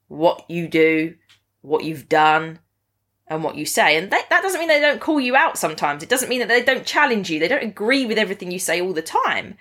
what 0.07 0.50
you 0.50 0.67
do, 0.67 1.15
what 1.61 1.83
you've 1.83 2.09
done, 2.09 2.59
and 3.31 3.43
what 3.43 3.55
you 3.55 3.65
say. 3.65 3.97
And 3.97 4.11
that, 4.11 4.29
that 4.29 4.43
doesn't 4.43 4.59
mean 4.59 4.67
they 4.67 4.81
don't 4.81 5.00
call 5.00 5.19
you 5.19 5.35
out 5.35 5.57
sometimes. 5.57 6.03
It 6.03 6.09
doesn't 6.09 6.27
mean 6.27 6.39
that 6.39 6.50
they 6.50 6.61
don't 6.63 6.85
challenge 6.85 7.29
you. 7.29 7.39
They 7.39 7.47
don't 7.47 7.63
agree 7.63 8.05
with 8.05 8.17
everything 8.17 8.51
you 8.51 8.59
say 8.59 8.81
all 8.81 8.93
the 8.93 9.01
time. 9.01 9.55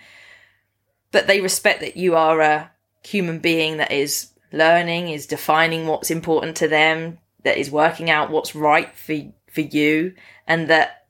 But 1.12 1.29
they 1.29 1.41
respect 1.41 1.81
that 1.81 1.97
you 1.97 2.17
are 2.17 2.41
a 2.41 2.71
human 3.05 3.39
being 3.39 3.77
that 3.77 3.93
is 3.93 4.31
learning, 4.53 5.09
is 5.09 5.27
defining 5.27 5.87
what's 5.87 6.11
important 6.11 6.57
to 6.57 6.69
them, 6.69 7.19
that 7.45 7.59
is 7.59 7.71
working 7.71 8.11
out 8.11 8.31
what's 8.31 8.55
right 8.55 8.95
for 8.95 9.17
for 9.49 9.62
you, 9.62 10.15
and 10.47 10.69
that 10.69 11.07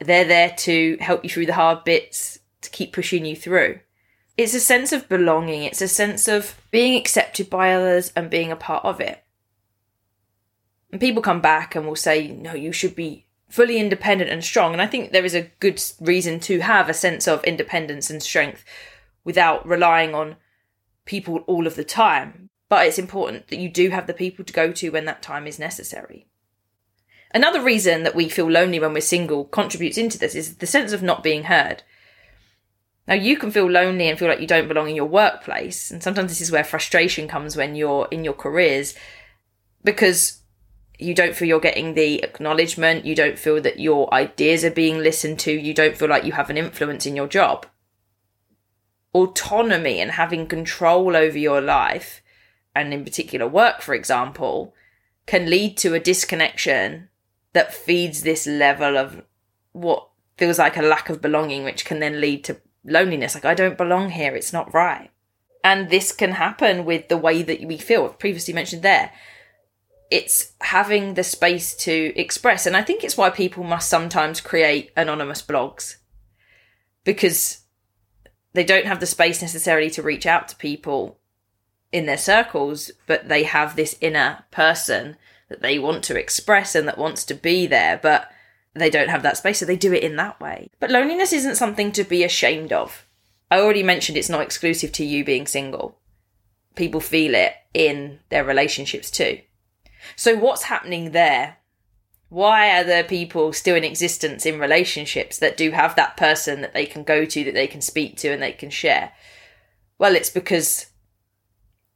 they're 0.00 0.24
there 0.24 0.50
to 0.50 0.96
help 1.00 1.22
you 1.22 1.30
through 1.30 1.46
the 1.46 1.54
hard 1.54 1.84
bits 1.84 2.40
to 2.62 2.70
keep 2.70 2.92
pushing 2.92 3.24
you 3.24 3.36
through. 3.36 3.78
It's 4.36 4.54
a 4.54 4.60
sense 4.60 4.92
of 4.92 5.08
belonging, 5.08 5.64
it's 5.64 5.82
a 5.82 5.88
sense 5.88 6.26
of 6.26 6.60
being 6.70 6.98
accepted 6.98 7.50
by 7.50 7.72
others 7.72 8.12
and 8.16 8.30
being 8.30 8.50
a 8.50 8.56
part 8.56 8.84
of 8.84 9.00
it. 9.00 9.22
And 10.92 11.00
people 11.00 11.22
come 11.22 11.40
back 11.40 11.74
and 11.74 11.86
will 11.86 11.96
say, 11.96 12.28
no, 12.28 12.54
you 12.54 12.72
should 12.72 12.96
be 12.96 13.26
fully 13.48 13.78
independent 13.78 14.30
and 14.30 14.44
strong. 14.44 14.72
And 14.72 14.82
I 14.82 14.86
think 14.86 15.12
there 15.12 15.24
is 15.24 15.34
a 15.34 15.50
good 15.60 15.82
reason 16.00 16.40
to 16.40 16.60
have 16.60 16.88
a 16.88 16.94
sense 16.94 17.28
of 17.28 17.44
independence 17.44 18.10
and 18.10 18.22
strength 18.22 18.64
without 19.24 19.66
relying 19.66 20.14
on 20.14 20.36
people 21.04 21.38
all 21.46 21.66
of 21.66 21.76
the 21.76 21.84
time. 21.84 22.48
But 22.68 22.86
it's 22.86 22.98
important 22.98 23.48
that 23.48 23.58
you 23.58 23.68
do 23.68 23.90
have 23.90 24.06
the 24.06 24.14
people 24.14 24.44
to 24.44 24.52
go 24.52 24.72
to 24.72 24.90
when 24.90 25.04
that 25.04 25.22
time 25.22 25.46
is 25.46 25.58
necessary. 25.58 26.26
Another 27.32 27.62
reason 27.62 28.02
that 28.04 28.14
we 28.14 28.28
feel 28.28 28.50
lonely 28.50 28.80
when 28.80 28.92
we're 28.92 29.00
single 29.00 29.44
contributes 29.44 29.98
into 29.98 30.18
this 30.18 30.34
is 30.34 30.56
the 30.56 30.66
sense 30.66 30.92
of 30.92 31.02
not 31.02 31.22
being 31.22 31.44
heard. 31.44 31.82
Now, 33.06 33.14
you 33.14 33.36
can 33.36 33.50
feel 33.50 33.68
lonely 33.68 34.08
and 34.08 34.18
feel 34.18 34.28
like 34.28 34.40
you 34.40 34.46
don't 34.46 34.68
belong 34.68 34.88
in 34.88 34.96
your 34.96 35.06
workplace. 35.06 35.90
And 35.90 36.02
sometimes 36.02 36.30
this 36.30 36.40
is 36.40 36.52
where 36.52 36.62
frustration 36.62 37.26
comes 37.26 37.56
when 37.56 37.74
you're 37.74 38.06
in 38.10 38.24
your 38.24 38.34
careers 38.34 38.94
because 39.82 40.39
you 41.02 41.14
don't 41.14 41.34
feel 41.34 41.48
you're 41.48 41.60
getting 41.60 41.94
the 41.94 42.22
acknowledgement, 42.22 43.04
you 43.04 43.14
don't 43.14 43.38
feel 43.38 43.60
that 43.60 43.80
your 43.80 44.12
ideas 44.12 44.64
are 44.64 44.70
being 44.70 44.98
listened 44.98 45.38
to, 45.40 45.52
you 45.52 45.74
don't 45.74 45.96
feel 45.96 46.08
like 46.08 46.24
you 46.24 46.32
have 46.32 46.50
an 46.50 46.58
influence 46.58 47.06
in 47.06 47.16
your 47.16 47.28
job. 47.28 47.66
Autonomy 49.14 50.00
and 50.00 50.12
having 50.12 50.46
control 50.46 51.16
over 51.16 51.38
your 51.38 51.60
life, 51.60 52.22
and 52.74 52.94
in 52.94 53.04
particular 53.04 53.46
work, 53.46 53.80
for 53.82 53.94
example, 53.94 54.74
can 55.26 55.50
lead 55.50 55.76
to 55.76 55.94
a 55.94 56.00
disconnection 56.00 57.08
that 57.52 57.74
feeds 57.74 58.22
this 58.22 58.46
level 58.46 58.96
of 58.96 59.22
what 59.72 60.08
feels 60.36 60.58
like 60.58 60.76
a 60.76 60.82
lack 60.82 61.08
of 61.08 61.20
belonging, 61.20 61.64
which 61.64 61.84
can 61.84 61.98
then 62.00 62.20
lead 62.20 62.44
to 62.44 62.60
loneliness. 62.84 63.34
Like, 63.34 63.44
I 63.44 63.54
don't 63.54 63.76
belong 63.76 64.10
here. 64.10 64.34
It's 64.34 64.52
not 64.52 64.72
right. 64.72 65.10
And 65.62 65.90
this 65.90 66.12
can 66.12 66.32
happen 66.32 66.84
with 66.84 67.08
the 67.08 67.18
way 67.18 67.42
that 67.42 67.62
we 67.64 67.76
feel, 67.76 68.08
previously 68.08 68.54
mentioned 68.54 68.82
there. 68.82 69.12
It's 70.10 70.52
having 70.60 71.14
the 71.14 71.22
space 71.22 71.74
to 71.78 72.12
express. 72.16 72.66
And 72.66 72.76
I 72.76 72.82
think 72.82 73.04
it's 73.04 73.16
why 73.16 73.30
people 73.30 73.62
must 73.62 73.88
sometimes 73.88 74.40
create 74.40 74.90
anonymous 74.96 75.42
blogs 75.42 75.96
because 77.04 77.60
they 78.52 78.64
don't 78.64 78.86
have 78.86 79.00
the 79.00 79.06
space 79.06 79.40
necessarily 79.40 79.90
to 79.90 80.02
reach 80.02 80.26
out 80.26 80.48
to 80.48 80.56
people 80.56 81.18
in 81.92 82.06
their 82.06 82.18
circles, 82.18 82.90
but 83.06 83.28
they 83.28 83.44
have 83.44 83.76
this 83.76 83.96
inner 84.00 84.44
person 84.50 85.16
that 85.48 85.62
they 85.62 85.78
want 85.78 86.04
to 86.04 86.18
express 86.18 86.74
and 86.74 86.86
that 86.86 86.98
wants 86.98 87.24
to 87.24 87.34
be 87.34 87.66
there, 87.66 87.98
but 88.00 88.30
they 88.74 88.90
don't 88.90 89.10
have 89.10 89.22
that 89.24 89.36
space, 89.36 89.58
so 89.58 89.66
they 89.66 89.76
do 89.76 89.92
it 89.92 90.04
in 90.04 90.16
that 90.16 90.40
way. 90.40 90.70
But 90.78 90.90
loneliness 90.90 91.32
isn't 91.32 91.56
something 91.56 91.90
to 91.92 92.04
be 92.04 92.22
ashamed 92.22 92.72
of. 92.72 93.04
I 93.50 93.58
already 93.58 93.82
mentioned 93.82 94.16
it's 94.16 94.28
not 94.28 94.42
exclusive 94.42 94.92
to 94.92 95.04
you 95.04 95.24
being 95.24 95.46
single. 95.46 95.98
People 96.76 97.00
feel 97.00 97.34
it 97.34 97.54
in 97.74 98.20
their 98.28 98.44
relationships 98.44 99.10
too. 99.10 99.40
So, 100.16 100.36
what's 100.36 100.64
happening 100.64 101.12
there? 101.12 101.56
Why 102.28 102.78
are 102.78 102.84
there 102.84 103.04
people 103.04 103.52
still 103.52 103.74
in 103.74 103.82
existence 103.82 104.46
in 104.46 104.60
relationships 104.60 105.38
that 105.38 105.56
do 105.56 105.72
have 105.72 105.96
that 105.96 106.16
person 106.16 106.60
that 106.60 106.74
they 106.74 106.86
can 106.86 107.02
go 107.02 107.24
to, 107.24 107.44
that 107.44 107.54
they 107.54 107.66
can 107.66 107.80
speak 107.80 108.16
to, 108.18 108.28
and 108.28 108.42
they 108.42 108.52
can 108.52 108.70
share? 108.70 109.12
Well, 109.98 110.14
it's 110.14 110.30
because 110.30 110.86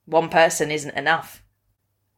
one 0.06 0.28
person 0.28 0.70
isn't 0.70 0.96
enough 0.96 1.44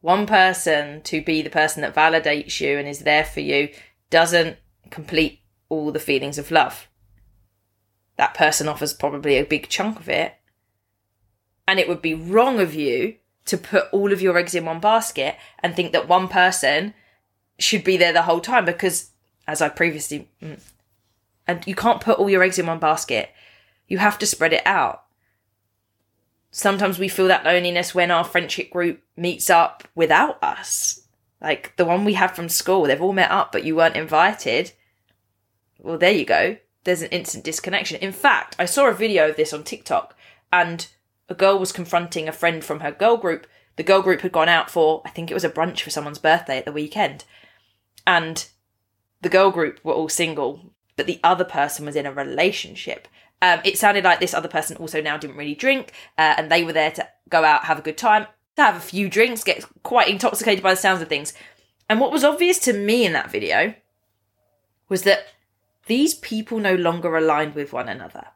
one 0.01 0.25
person 0.25 1.01
to 1.01 1.21
be 1.21 1.41
the 1.41 1.49
person 1.49 1.81
that 1.81 1.95
validates 1.95 2.61
you 2.61 2.77
and 2.77 2.87
is 2.87 2.99
there 2.99 3.25
for 3.25 3.39
you 3.39 3.69
doesn't 4.09 4.57
complete 4.89 5.41
all 5.69 5.91
the 5.91 5.99
feelings 5.99 6.37
of 6.37 6.51
love. 6.51 6.87
That 8.15 8.33
person 8.33 8.67
offers 8.67 8.93
probably 8.93 9.37
a 9.37 9.43
big 9.43 9.69
chunk 9.69 9.99
of 9.99 10.09
it. 10.09 10.35
And 11.67 11.79
it 11.79 11.89
would 11.89 12.01
be 12.01 12.13
wrong 12.13 12.59
of 12.59 12.73
you 12.73 13.15
to 13.47 13.57
put 13.57 13.85
all 13.91 14.13
of 14.13 14.21
your 14.21 14.37
eggs 14.37 14.55
in 14.55 14.65
one 14.65 14.79
basket 14.79 15.35
and 15.59 15.75
think 15.75 15.91
that 15.93 16.07
one 16.07 16.27
person 16.27 16.93
should 17.59 17.83
be 17.83 17.97
there 17.97 18.13
the 18.13 18.23
whole 18.23 18.41
time 18.41 18.65
because, 18.65 19.11
as 19.47 19.61
I 19.61 19.69
previously, 19.69 20.29
mm, 20.41 20.61
and 21.47 21.65
you 21.65 21.75
can't 21.75 22.01
put 22.01 22.19
all 22.19 22.29
your 22.29 22.43
eggs 22.43 22.59
in 22.59 22.67
one 22.67 22.79
basket. 22.79 23.31
You 23.87 23.97
have 23.99 24.19
to 24.19 24.25
spread 24.25 24.53
it 24.53 24.63
out 24.65 25.07
sometimes 26.57 26.97
we 26.97 27.07
feel 27.07 27.27
that 27.27 27.45
loneliness 27.45 27.93
when 27.93 28.09
our 28.09 28.23
friendship 28.23 28.71
group 28.71 29.01
meets 29.15 29.49
up 29.49 29.87
without 29.93 30.41
us. 30.43 31.01
Like 31.39 31.75
the 31.77 31.85
one 31.85 32.03
we 32.03 32.13
have 32.13 32.35
from 32.35 32.49
school, 32.49 32.83
they've 32.83 33.01
all 33.01 33.13
met 33.13 33.29
up, 33.29 33.51
but 33.51 33.63
you 33.63 33.75
weren't 33.75 33.95
invited. 33.95 34.71
Well, 35.77 35.99
there 35.99 36.11
you 36.11 36.25
go. 36.25 36.57
There's 36.83 37.03
an 37.03 37.09
instant 37.09 37.43
disconnection. 37.43 37.99
In 37.99 38.11
fact, 38.11 38.55
I 38.57 38.65
saw 38.65 38.87
a 38.87 38.93
video 38.93 39.29
of 39.29 39.35
this 39.35 39.53
on 39.53 39.63
TikTok 39.63 40.15
and 40.51 40.87
a 41.29 41.35
girl 41.35 41.59
was 41.59 41.71
confronting 41.71 42.27
a 42.27 42.33
friend 42.33 42.63
from 42.63 42.79
her 42.81 42.91
girl 42.91 43.17
group. 43.17 43.47
The 43.75 43.83
girl 43.83 44.01
group 44.01 44.21
had 44.21 44.31
gone 44.31 44.49
out 44.49 44.69
for, 44.69 45.01
I 45.05 45.09
think 45.09 45.29
it 45.29 45.33
was 45.33 45.43
a 45.43 45.49
brunch 45.49 45.81
for 45.81 45.89
someone's 45.89 46.19
birthday 46.19 46.57
at 46.57 46.65
the 46.65 46.71
weekend. 46.71 47.25
And 48.05 48.47
the 49.21 49.29
girl 49.29 49.51
group 49.51 49.79
were 49.83 49.93
all 49.93 50.09
single, 50.09 50.73
but 50.95 51.05
the 51.05 51.19
other 51.23 51.43
person 51.43 51.85
was 51.85 51.95
in 51.95 52.05
a 52.05 52.11
relationship. 52.11 53.07
Um, 53.41 53.59
it 53.63 53.77
sounded 53.77 54.03
like 54.03 54.19
this 54.19 54.33
other 54.33 54.47
person 54.47 54.77
also 54.77 55.01
now 55.01 55.17
didn't 55.17 55.37
really 55.37 55.53
drink, 55.53 55.91
uh, 56.17 56.35
and 56.37 56.51
they 56.51 56.63
were 56.63 56.73
there 56.73 56.91
to 56.91 57.07
go 57.29 57.43
out, 57.43 57.65
have 57.65 57.77
a 57.77 57.83
good 57.83 57.97
time, 57.97 58.25
to 58.55 58.63
have 58.63 58.75
a 58.75 58.79
few 58.79 59.09
drinks, 59.09 59.43
get 59.43 59.63
quite 59.83 60.09
intoxicated 60.09 60.63
by 60.63 60.73
the 60.73 60.79
sounds 60.79 61.01
of 61.01 61.07
things. 61.07 61.33
And 61.87 61.99
what 61.99 62.11
was 62.11 62.23
obvious 62.23 62.57
to 62.59 62.73
me 62.73 63.05
in 63.05 63.13
that 63.13 63.31
video 63.31 63.75
was 64.89 65.03
that 65.03 65.27
these 65.85 66.15
people 66.15 66.59
no 66.59 66.75
longer 66.75 67.15
aligned 67.15 67.53
with 67.53 67.73
one 67.73 67.87
another. 67.87 68.27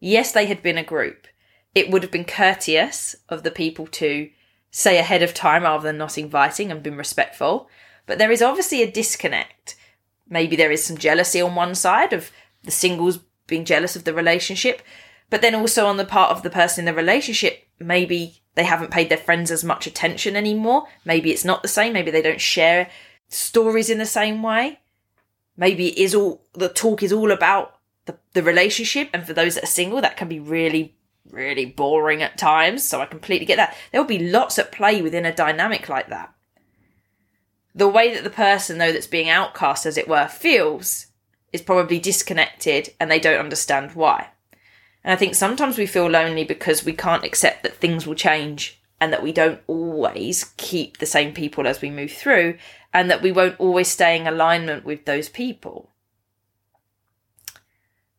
Yes, 0.00 0.32
they 0.32 0.46
had 0.46 0.62
been 0.62 0.78
a 0.78 0.84
group. 0.84 1.28
It 1.74 1.90
would 1.90 2.02
have 2.02 2.12
been 2.12 2.24
courteous 2.24 3.16
of 3.28 3.42
the 3.42 3.50
people 3.50 3.86
to 3.88 4.30
say 4.70 4.98
ahead 4.98 5.22
of 5.22 5.34
time 5.34 5.62
rather 5.62 5.84
than 5.84 5.98
not 5.98 6.18
inviting 6.18 6.70
and 6.70 6.82
been 6.82 6.96
respectful. 6.96 7.68
But 8.06 8.18
there 8.18 8.32
is 8.32 8.42
obviously 8.42 8.82
a 8.82 8.90
disconnect. 8.90 9.76
Maybe 10.28 10.56
there 10.56 10.72
is 10.72 10.84
some 10.84 10.96
jealousy 10.96 11.40
on 11.40 11.54
one 11.54 11.74
side 11.74 12.12
of 12.12 12.30
the 12.64 12.70
singles 12.70 13.20
being 13.46 13.64
jealous 13.64 13.96
of 13.96 14.04
the 14.04 14.14
relationship. 14.14 14.82
But 15.30 15.40
then 15.40 15.54
also 15.54 15.86
on 15.86 15.96
the 15.96 16.04
part 16.04 16.30
of 16.30 16.42
the 16.42 16.50
person 16.50 16.86
in 16.86 16.94
the 16.94 17.00
relationship, 17.00 17.66
maybe 17.78 18.42
they 18.54 18.64
haven't 18.64 18.90
paid 18.90 19.08
their 19.08 19.18
friends 19.18 19.50
as 19.50 19.64
much 19.64 19.86
attention 19.86 20.36
anymore. 20.36 20.84
Maybe 21.04 21.30
it's 21.30 21.44
not 21.44 21.62
the 21.62 21.68
same. 21.68 21.92
Maybe 21.92 22.10
they 22.10 22.22
don't 22.22 22.40
share 22.40 22.90
stories 23.28 23.88
in 23.88 23.98
the 23.98 24.06
same 24.06 24.42
way. 24.42 24.80
Maybe 25.56 25.88
it 25.88 25.98
is 25.98 26.14
all 26.14 26.44
the 26.54 26.68
talk 26.68 27.02
is 27.02 27.12
all 27.12 27.30
about 27.30 27.78
the, 28.06 28.18
the 28.32 28.42
relationship. 28.42 29.08
And 29.12 29.26
for 29.26 29.32
those 29.32 29.54
that 29.54 29.64
are 29.64 29.66
single, 29.66 30.00
that 30.00 30.16
can 30.16 30.28
be 30.28 30.40
really, 30.40 30.96
really 31.30 31.64
boring 31.64 32.22
at 32.22 32.38
times. 32.38 32.86
So 32.86 33.00
I 33.00 33.06
completely 33.06 33.46
get 33.46 33.56
that. 33.56 33.76
There 33.90 34.00
will 34.00 34.08
be 34.08 34.30
lots 34.30 34.58
at 34.58 34.72
play 34.72 35.02
within 35.02 35.24
a 35.24 35.34
dynamic 35.34 35.88
like 35.88 36.08
that. 36.08 36.32
The 37.74 37.88
way 37.88 38.12
that 38.14 38.24
the 38.24 38.30
person, 38.30 38.78
though, 38.78 38.92
that's 38.92 39.06
being 39.06 39.30
outcast, 39.30 39.86
as 39.86 39.96
it 39.96 40.08
were, 40.08 40.28
feels 40.28 41.06
is 41.52 41.62
probably 41.62 41.98
disconnected 41.98 42.92
and 43.00 43.10
they 43.10 43.20
don't 43.20 43.40
understand 43.40 43.94
why. 43.94 44.28
And 45.04 45.12
I 45.12 45.16
think 45.16 45.34
sometimes 45.34 45.78
we 45.78 45.86
feel 45.86 46.06
lonely 46.06 46.44
because 46.44 46.84
we 46.84 46.92
can't 46.92 47.24
accept 47.24 47.62
that 47.62 47.76
things 47.76 48.06
will 48.06 48.14
change 48.14 48.80
and 49.00 49.12
that 49.12 49.22
we 49.22 49.32
don't 49.32 49.60
always 49.66 50.52
keep 50.56 50.98
the 50.98 51.06
same 51.06 51.32
people 51.34 51.66
as 51.66 51.80
we 51.80 51.90
move 51.90 52.12
through 52.12 52.56
and 52.92 53.10
that 53.10 53.22
we 53.22 53.32
won't 53.32 53.58
always 53.58 53.88
stay 53.88 54.16
in 54.16 54.26
alignment 54.26 54.84
with 54.84 55.04
those 55.04 55.28
people. 55.28 55.90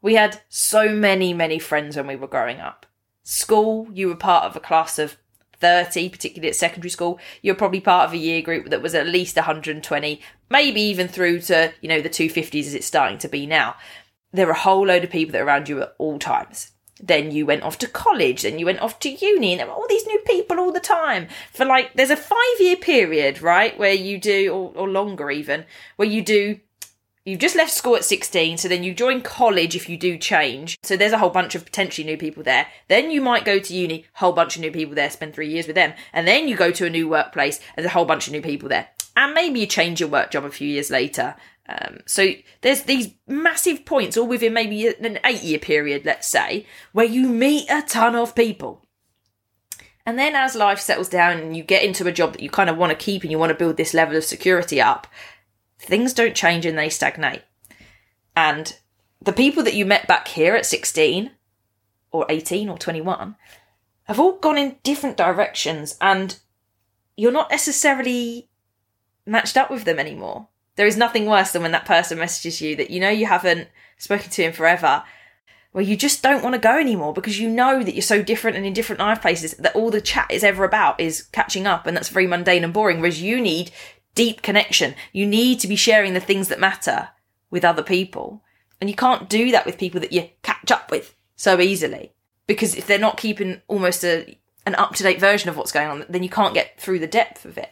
We 0.02 0.16
had 0.16 0.42
so 0.50 0.90
many, 0.90 1.34
many 1.34 1.60
friends 1.60 1.96
when 1.96 2.08
we 2.08 2.18
were 2.18 2.28
growing 2.28 2.60
up. 2.60 2.86
School, 3.24 3.88
you 3.94 4.08
were 4.08 4.16
part 4.16 4.44
of 4.44 4.56
a 4.56 4.60
class 4.60 5.00
of 5.00 5.18
30, 5.64 6.10
particularly 6.10 6.50
at 6.50 6.58
secondary 6.58 6.90
school, 6.90 7.18
you're 7.42 7.56
probably 7.56 7.80
part 7.80 8.06
of 8.06 8.14
a 8.14 8.18
year 8.18 8.42
group 8.42 8.70
that 8.70 8.82
was 8.82 8.94
at 8.94 9.08
least 9.08 9.38
120, 9.38 10.22
maybe 10.50 10.82
even 10.82 11.08
through 11.08 11.40
to, 11.40 11.72
you 11.80 11.88
know, 11.88 12.02
the 12.02 12.10
250s 12.10 12.68
as 12.68 12.74
it's 12.74 12.86
starting 12.86 13.18
to 13.18 13.30
be 13.30 13.46
now. 13.46 13.76
There 14.34 14.48
are 14.48 14.52
a 14.52 14.60
whole 14.60 14.86
load 14.86 15.06
of 15.06 15.10
people 15.10 15.32
that 15.32 15.42
are 15.42 15.46
around 15.46 15.70
you 15.70 15.82
at 15.82 15.96
all 15.98 16.20
times. 16.20 16.72
Then 17.02 17.32
you 17.32 17.46
went 17.46 17.64
off 17.64 17.78
to 17.80 17.88
college, 17.88 18.42
then 18.42 18.60
you 18.60 18.66
went 18.66 18.82
off 18.82 19.00
to 19.00 19.10
uni, 19.10 19.54
and 19.54 19.60
there 19.60 19.68
were 19.68 19.74
all 19.74 19.88
these 19.88 20.06
new 20.06 20.20
people 20.26 20.60
all 20.60 20.74
the 20.74 20.82
time. 20.82 21.28
For 21.54 21.66
like, 21.66 21.94
there's 21.94 22.10
a 22.10 22.18
five 22.18 22.60
year 22.60 22.76
period, 22.76 23.42
right, 23.42 23.78
where 23.78 23.94
you 23.94 24.18
do, 24.18 24.52
or, 24.54 24.74
or 24.76 24.90
longer 24.90 25.32
even, 25.32 25.66
where 25.96 26.08
you 26.08 26.22
do 26.22 26.60
You've 27.26 27.40
just 27.40 27.56
left 27.56 27.72
school 27.72 27.96
at 27.96 28.04
16, 28.04 28.58
so 28.58 28.68
then 28.68 28.84
you 28.84 28.94
join 28.94 29.22
college 29.22 29.78
if 29.78 29.88
you 29.88 29.96
do 29.96 30.18
change. 30.18 30.78
So 30.84 30.98
there's 30.98 31.14
a 31.14 31.18
whole 31.18 31.30
bunch 31.30 31.56
of 31.56 31.64
potentially 31.64 32.06
new 32.06 32.18
people 32.18 32.44
there. 32.44 32.68
Then 32.90 33.12
you 33.12 33.22
might 33.22 33.46
go 33.46 33.60
to 33.60 33.74
uni, 33.74 34.06
whole 34.16 34.34
bunch 34.34 34.58
of 34.58 34.62
new 34.62 34.72
people 34.72 34.94
there, 34.94 35.10
spend 35.10 35.34
three 35.34 35.48
years 35.48 35.66
with 35.66 35.76
them. 35.76 35.94
And 36.12 36.28
then 36.28 36.50
you 36.50 36.58
go 36.58 36.70
to 36.72 36.86
a 36.86 36.90
new 36.90 37.08
workplace, 37.08 37.60
and 37.60 37.84
there's 37.84 37.92
a 37.92 37.94
whole 37.94 38.04
bunch 38.04 38.28
of 38.28 38.34
new 38.34 38.42
people 38.42 38.68
there. 38.68 38.90
And 39.16 39.34
maybe 39.34 39.62
you 39.62 39.68
change 39.68 40.02
your 40.02 40.10
work 40.10 40.32
job 40.32 40.44
a 40.44 40.52
few 40.52 40.68
years 40.68 40.92
later. 40.92 41.36
Um, 41.70 42.00
so 42.06 42.32
there's 42.60 42.82
these 42.84 43.14
massive 43.26 43.86
points, 43.86 44.18
all 44.18 44.28
within 44.28 44.52
maybe 44.52 44.88
an 44.88 45.20
eight 45.24 45.44
year 45.44 45.60
period, 45.60 46.04
let's 46.04 46.28
say, 46.28 46.66
where 46.92 47.06
you 47.06 47.30
meet 47.30 47.70
a 47.70 47.84
ton 47.84 48.16
of 48.16 48.36
people. 48.36 48.84
And 50.06 50.20
then 50.20 50.36
as 50.36 50.56
life 50.56 50.82
settles 50.82 51.08
down 51.08 51.38
and 51.38 51.56
you 51.56 51.64
get 51.64 51.84
into 51.84 52.06
a 52.06 52.12
job 52.12 52.34
that 52.34 52.42
you 52.42 52.50
kind 52.50 52.70
of 52.70 52.78
want 52.78 52.90
to 52.90 52.96
keep 52.98 53.22
and 53.22 53.32
you 53.32 53.40
want 53.40 53.52
to 53.52 53.58
build 53.58 53.78
this 53.78 53.94
level 53.94 54.18
of 54.18 54.26
security 54.26 54.82
up, 54.82 55.08
things 55.84 56.14
don't 56.14 56.36
change 56.36 56.66
and 56.66 56.78
they 56.78 56.90
stagnate. 56.90 57.42
And 58.36 58.78
the 59.22 59.34
people 59.34 59.64
that 59.64 59.74
you 59.74 59.86
met 59.86 60.08
back 60.08 60.28
here 60.28 60.56
at 60.56 60.66
16 60.66 61.32
or 62.12 62.26
18 62.30 62.70
or 62.70 62.78
21 62.78 63.36
have 64.06 64.20
all 64.20 64.38
gone 64.38 64.58
in 64.58 64.78
different 64.84 65.18
directions 65.18 65.98
and 66.02 66.40
you're 67.16 67.32
not 67.32 67.52
necessarily 67.52 68.50
matched 69.26 69.58
up 69.58 69.70
with 69.70 69.84
them 69.86 70.00
anymore. 70.00 70.48
There 70.76 70.88
is 70.88 70.98
nothing 70.98 71.26
worse 71.26 71.52
than 71.52 71.62
when 71.62 71.72
that 71.72 71.86
person 71.86 72.18
messages 72.18 72.62
you 72.62 72.76
that 72.76 72.90
you 72.90 73.00
know 73.00 73.10
you 73.10 73.28
haven't 73.28 73.68
spoken 73.98 74.30
to 74.32 74.44
him 74.44 74.54
forever, 74.54 75.04
where 75.72 75.84
you 75.84 75.96
just 75.96 76.24
don't 76.24 76.44
want 76.44 76.54
to 76.54 76.60
go 76.60 76.78
anymore 76.78 77.14
because 77.14 77.40
you 77.40 77.50
know 77.50 77.84
that 77.84 77.94
you're 77.94 78.02
so 78.02 78.22
different 78.22 78.58
and 78.58 78.66
in 78.66 78.74
different 78.74 79.00
life 79.00 79.22
places 79.22 79.54
that 79.54 79.76
all 79.76 79.90
the 79.90 80.02
chat 80.02 80.28
is 80.32 80.44
ever 80.44 80.64
about 80.64 81.00
is 81.00 81.24
catching 81.32 81.68
up 81.68 81.86
and 81.86 81.96
that's 81.96 82.10
very 82.10 82.28
mundane 82.28 82.64
and 82.64 82.74
boring. 82.74 83.00
Whereas 83.00 83.22
you 83.22 83.40
need 83.40 83.72
deep 84.16 84.42
connection. 84.42 84.96
You 85.12 85.26
need 85.26 85.60
to 85.60 85.68
be 85.68 85.76
sharing 85.76 86.14
the 86.14 86.20
things 86.20 86.48
that 86.50 86.60
matter 86.60 87.10
with 87.50 87.66
other 87.66 87.84
people. 87.84 88.44
And 88.80 88.90
you 88.90 88.96
can't 88.96 89.30
do 89.30 89.52
that 89.52 89.66
with 89.66 89.78
people 89.78 90.02
that 90.02 90.12
you 90.12 90.30
catch 90.42 90.72
up 90.72 90.92
with 90.92 91.16
so 91.36 91.60
easily. 91.60 92.14
Because 92.48 92.76
if 92.76 92.86
they're 92.86 93.00
not 93.00 93.18
keeping 93.18 93.62
almost 93.68 94.04
a, 94.04 94.38
an 94.66 94.76
up 94.76 94.96
to 94.96 95.04
date 95.04 95.20
version 95.20 95.50
of 95.50 95.58
what's 95.58 95.72
going 95.72 95.88
on, 95.88 96.06
then 96.10 96.24
you 96.24 96.30
can't 96.30 96.54
get 96.54 96.80
through 96.80 97.00
the 97.00 97.08
depth 97.08 97.46
of 97.46 97.58
it. 97.58 97.72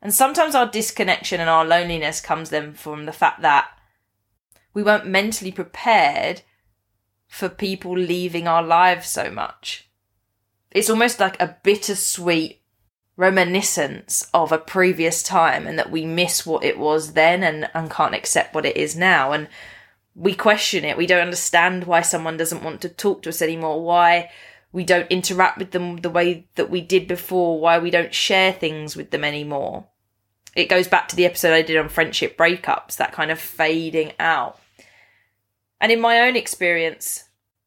And 0.00 0.14
sometimes 0.14 0.54
our 0.54 0.66
disconnection 0.66 1.40
and 1.40 1.50
our 1.50 1.64
loneliness 1.64 2.20
comes 2.20 2.50
then 2.50 2.74
from 2.74 3.06
the 3.06 3.12
fact 3.12 3.42
that 3.42 3.68
we 4.74 4.82
weren't 4.82 5.06
mentally 5.06 5.50
prepared 5.50 6.42
for 7.26 7.48
people 7.48 7.92
leaving 7.96 8.46
our 8.46 8.62
lives 8.62 9.08
so 9.08 9.30
much. 9.30 9.88
It's 10.70 10.90
almost 10.90 11.18
like 11.18 11.40
a 11.40 11.56
bittersweet 11.62 12.60
reminiscence 13.18 14.30
of 14.32 14.52
a 14.52 14.58
previous 14.58 15.24
time 15.24 15.66
and 15.66 15.76
that 15.76 15.90
we 15.90 16.06
miss 16.06 16.46
what 16.46 16.62
it 16.62 16.78
was 16.78 17.14
then 17.14 17.42
and, 17.42 17.68
and 17.74 17.90
can't 17.90 18.14
accept 18.14 18.54
what 18.54 18.64
it 18.64 18.76
is 18.76 18.94
now. 18.94 19.32
And 19.32 19.48
we 20.14 20.34
question 20.34 20.84
it. 20.84 20.96
We 20.96 21.06
don't 21.06 21.20
understand 21.20 21.84
why 21.84 22.02
someone 22.02 22.36
doesn't 22.36 22.62
want 22.62 22.80
to 22.82 22.88
talk 22.88 23.22
to 23.22 23.30
us 23.30 23.42
anymore, 23.42 23.82
why 23.82 24.30
we 24.70 24.84
don't 24.84 25.10
interact 25.10 25.58
with 25.58 25.72
them 25.72 25.96
the 25.96 26.10
way 26.10 26.46
that 26.54 26.70
we 26.70 26.80
did 26.80 27.08
before, 27.08 27.60
why 27.60 27.80
we 27.80 27.90
don't 27.90 28.14
share 28.14 28.52
things 28.52 28.94
with 28.94 29.10
them 29.10 29.24
anymore. 29.24 29.86
It 30.54 30.68
goes 30.68 30.86
back 30.86 31.08
to 31.08 31.16
the 31.16 31.26
episode 31.26 31.52
I 31.52 31.62
did 31.62 31.76
on 31.76 31.88
friendship 31.88 32.38
breakups, 32.38 32.96
that 32.98 33.12
kind 33.12 33.32
of 33.32 33.40
fading 33.40 34.12
out. 34.20 34.60
And 35.80 35.90
in 35.90 36.00
my 36.00 36.20
own 36.20 36.36
experience, 36.36 37.24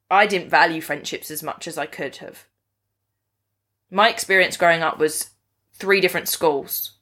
I 0.09 0.27
didn't 0.27 0.49
value 0.49 0.79
friendships 0.79 1.29
as 1.29 1.43
much 1.43 1.67
as 1.67 1.77
I 1.77 1.87
could 1.87 2.17
have. 2.17 2.45
My 3.89 4.09
experience 4.09 4.55
growing 4.55 4.81
up 4.81 4.97
was 4.97 5.30
three 5.81 5.99
different 5.99 6.27
schools, 6.27 6.93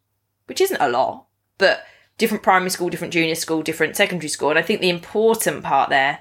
which 0.46 0.62
isn't 0.62 0.82
a 0.82 0.90
lot, 0.90 1.26
but 1.58 1.86
different 2.18 2.44
primary 2.44 2.70
school, 2.70 2.90
different 2.90 3.14
junior 3.14 3.36
school, 3.36 3.62
different 3.62 3.98
secondary 3.98 4.30
school. 4.30 4.50
And 4.50 4.58
I 4.58 4.62
think 4.62 4.80
the 4.80 4.90
important 4.90 5.64
part 5.64 5.90
there 5.90 6.20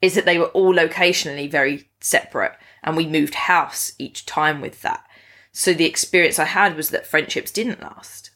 is 0.00 0.14
that 0.14 0.24
they 0.24 0.38
were 0.38 0.46
all 0.46 0.74
locationally 0.74 1.50
very 1.50 1.90
separate 2.00 2.54
and 2.82 2.96
we 2.96 3.06
moved 3.06 3.34
house 3.34 3.92
each 3.98 4.24
time 4.24 4.62
with 4.62 4.80
that. 4.80 5.06
So 5.52 5.74
the 5.74 5.84
experience 5.84 6.38
I 6.38 6.46
had 6.46 6.74
was 6.74 6.88
that 6.88 7.06
friendships 7.06 7.50
didn't 7.50 7.82
last. 7.82 8.30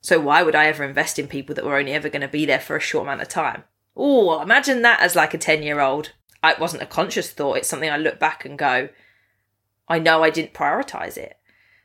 So 0.00 0.18
why 0.18 0.42
would 0.42 0.56
I 0.56 0.66
ever 0.66 0.82
invest 0.82 1.20
in 1.20 1.28
people 1.28 1.54
that 1.54 1.64
were 1.64 1.78
only 1.78 1.92
ever 1.92 2.08
going 2.08 2.22
to 2.22 2.28
be 2.28 2.44
there 2.44 2.58
for 2.58 2.76
a 2.76 2.80
short 2.80 3.04
amount 3.04 3.22
of 3.22 3.28
time? 3.28 3.62
Oh, 3.96 4.42
imagine 4.42 4.82
that 4.82 5.00
as 5.00 5.14
like 5.14 5.32
a 5.32 5.38
10 5.38 5.62
year 5.62 5.80
old. 5.80 6.12
It 6.42 6.58
wasn't 6.58 6.82
a 6.82 6.86
conscious 6.86 7.30
thought. 7.30 7.58
It's 7.58 7.68
something 7.68 7.88
I 7.88 7.96
look 7.96 8.18
back 8.18 8.44
and 8.44 8.58
go, 8.58 8.88
I 9.88 10.00
know 10.00 10.24
I 10.24 10.30
didn't 10.30 10.54
prioritize 10.54 11.16
it. 11.16 11.36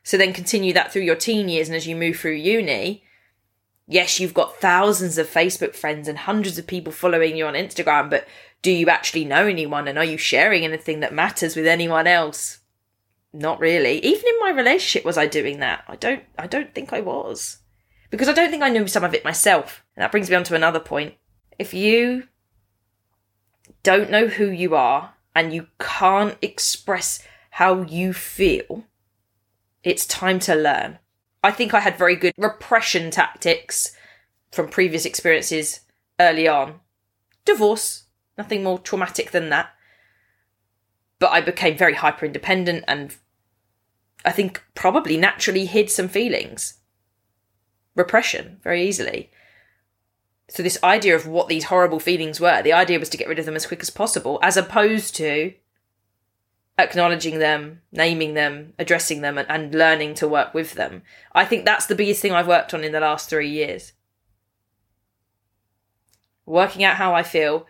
So 0.08 0.16
then 0.16 0.32
continue 0.32 0.72
that 0.72 0.90
through 0.90 1.02
your 1.02 1.16
teen 1.16 1.50
years 1.50 1.68
and 1.68 1.76
as 1.76 1.86
you 1.86 1.94
move 1.94 2.16
through 2.16 2.32
uni, 2.32 3.04
yes, 3.86 4.18
you've 4.18 4.32
got 4.32 4.56
thousands 4.56 5.18
of 5.18 5.28
Facebook 5.28 5.74
friends 5.74 6.08
and 6.08 6.16
hundreds 6.16 6.56
of 6.56 6.66
people 6.66 6.94
following 6.94 7.36
you 7.36 7.44
on 7.44 7.52
Instagram, 7.52 8.08
but 8.08 8.26
do 8.62 8.70
you 8.70 8.88
actually 8.88 9.26
know 9.26 9.46
anyone 9.46 9.86
and 9.86 9.98
are 9.98 10.06
you 10.06 10.16
sharing 10.16 10.64
anything 10.64 11.00
that 11.00 11.12
matters 11.12 11.56
with 11.56 11.66
anyone 11.66 12.06
else? 12.06 12.60
Not 13.34 13.60
really. 13.60 14.02
Even 14.02 14.26
in 14.26 14.40
my 14.40 14.48
relationship 14.48 15.04
was 15.04 15.18
I 15.18 15.26
doing 15.26 15.60
that? 15.60 15.84
I 15.86 15.96
don't 15.96 16.22
I 16.38 16.46
don't 16.46 16.74
think 16.74 16.94
I 16.94 17.02
was. 17.02 17.58
Because 18.08 18.30
I 18.30 18.32
don't 18.32 18.48
think 18.48 18.62
I 18.62 18.70
knew 18.70 18.86
some 18.86 19.04
of 19.04 19.12
it 19.12 19.26
myself. 19.26 19.84
And 19.94 20.02
that 20.02 20.10
brings 20.10 20.30
me 20.30 20.36
on 20.36 20.44
to 20.44 20.54
another 20.54 20.80
point. 20.80 21.16
If 21.58 21.74
you 21.74 22.28
don't 23.82 24.08
know 24.08 24.28
who 24.28 24.46
you 24.46 24.74
are 24.74 25.12
and 25.34 25.52
you 25.52 25.66
can't 25.78 26.38
express 26.40 27.22
how 27.50 27.82
you 27.82 28.14
feel, 28.14 28.86
it's 29.82 30.06
time 30.06 30.38
to 30.40 30.54
learn. 30.54 30.98
I 31.42 31.50
think 31.52 31.72
I 31.72 31.80
had 31.80 31.96
very 31.96 32.16
good 32.16 32.34
repression 32.36 33.10
tactics 33.10 33.92
from 34.50 34.68
previous 34.68 35.04
experiences 35.04 35.80
early 36.18 36.48
on. 36.48 36.80
Divorce, 37.44 38.04
nothing 38.36 38.62
more 38.62 38.78
traumatic 38.78 39.30
than 39.30 39.50
that. 39.50 39.70
But 41.18 41.30
I 41.30 41.40
became 41.40 41.76
very 41.76 41.94
hyper 41.94 42.26
independent 42.26 42.84
and 42.88 43.14
I 44.24 44.32
think 44.32 44.64
probably 44.74 45.16
naturally 45.16 45.66
hid 45.66 45.90
some 45.90 46.08
feelings. 46.08 46.78
Repression 47.94 48.58
very 48.62 48.86
easily. 48.86 49.30
So, 50.50 50.62
this 50.62 50.82
idea 50.82 51.14
of 51.14 51.26
what 51.26 51.48
these 51.48 51.64
horrible 51.64 52.00
feelings 52.00 52.40
were, 52.40 52.62
the 52.62 52.72
idea 52.72 52.98
was 52.98 53.10
to 53.10 53.16
get 53.16 53.28
rid 53.28 53.38
of 53.38 53.44
them 53.44 53.56
as 53.56 53.66
quick 53.66 53.80
as 53.80 53.90
possible, 53.90 54.38
as 54.42 54.56
opposed 54.56 55.14
to 55.16 55.52
acknowledging 56.78 57.40
them, 57.40 57.82
naming 57.90 58.34
them, 58.34 58.72
addressing 58.78 59.20
them, 59.20 59.36
and, 59.36 59.50
and, 59.50 59.74
learning 59.74 60.14
to 60.14 60.28
work 60.28 60.54
with 60.54 60.74
them. 60.74 61.02
I 61.32 61.44
think 61.44 61.64
that's 61.64 61.86
the 61.86 61.96
biggest 61.96 62.22
thing 62.22 62.32
I've 62.32 62.46
worked 62.46 62.72
on 62.72 62.84
in 62.84 62.92
the 62.92 63.00
last 63.00 63.28
three 63.28 63.50
years. 63.50 63.92
Working 66.46 66.84
out 66.84 66.96
how 66.96 67.14
I 67.14 67.24
feel, 67.24 67.66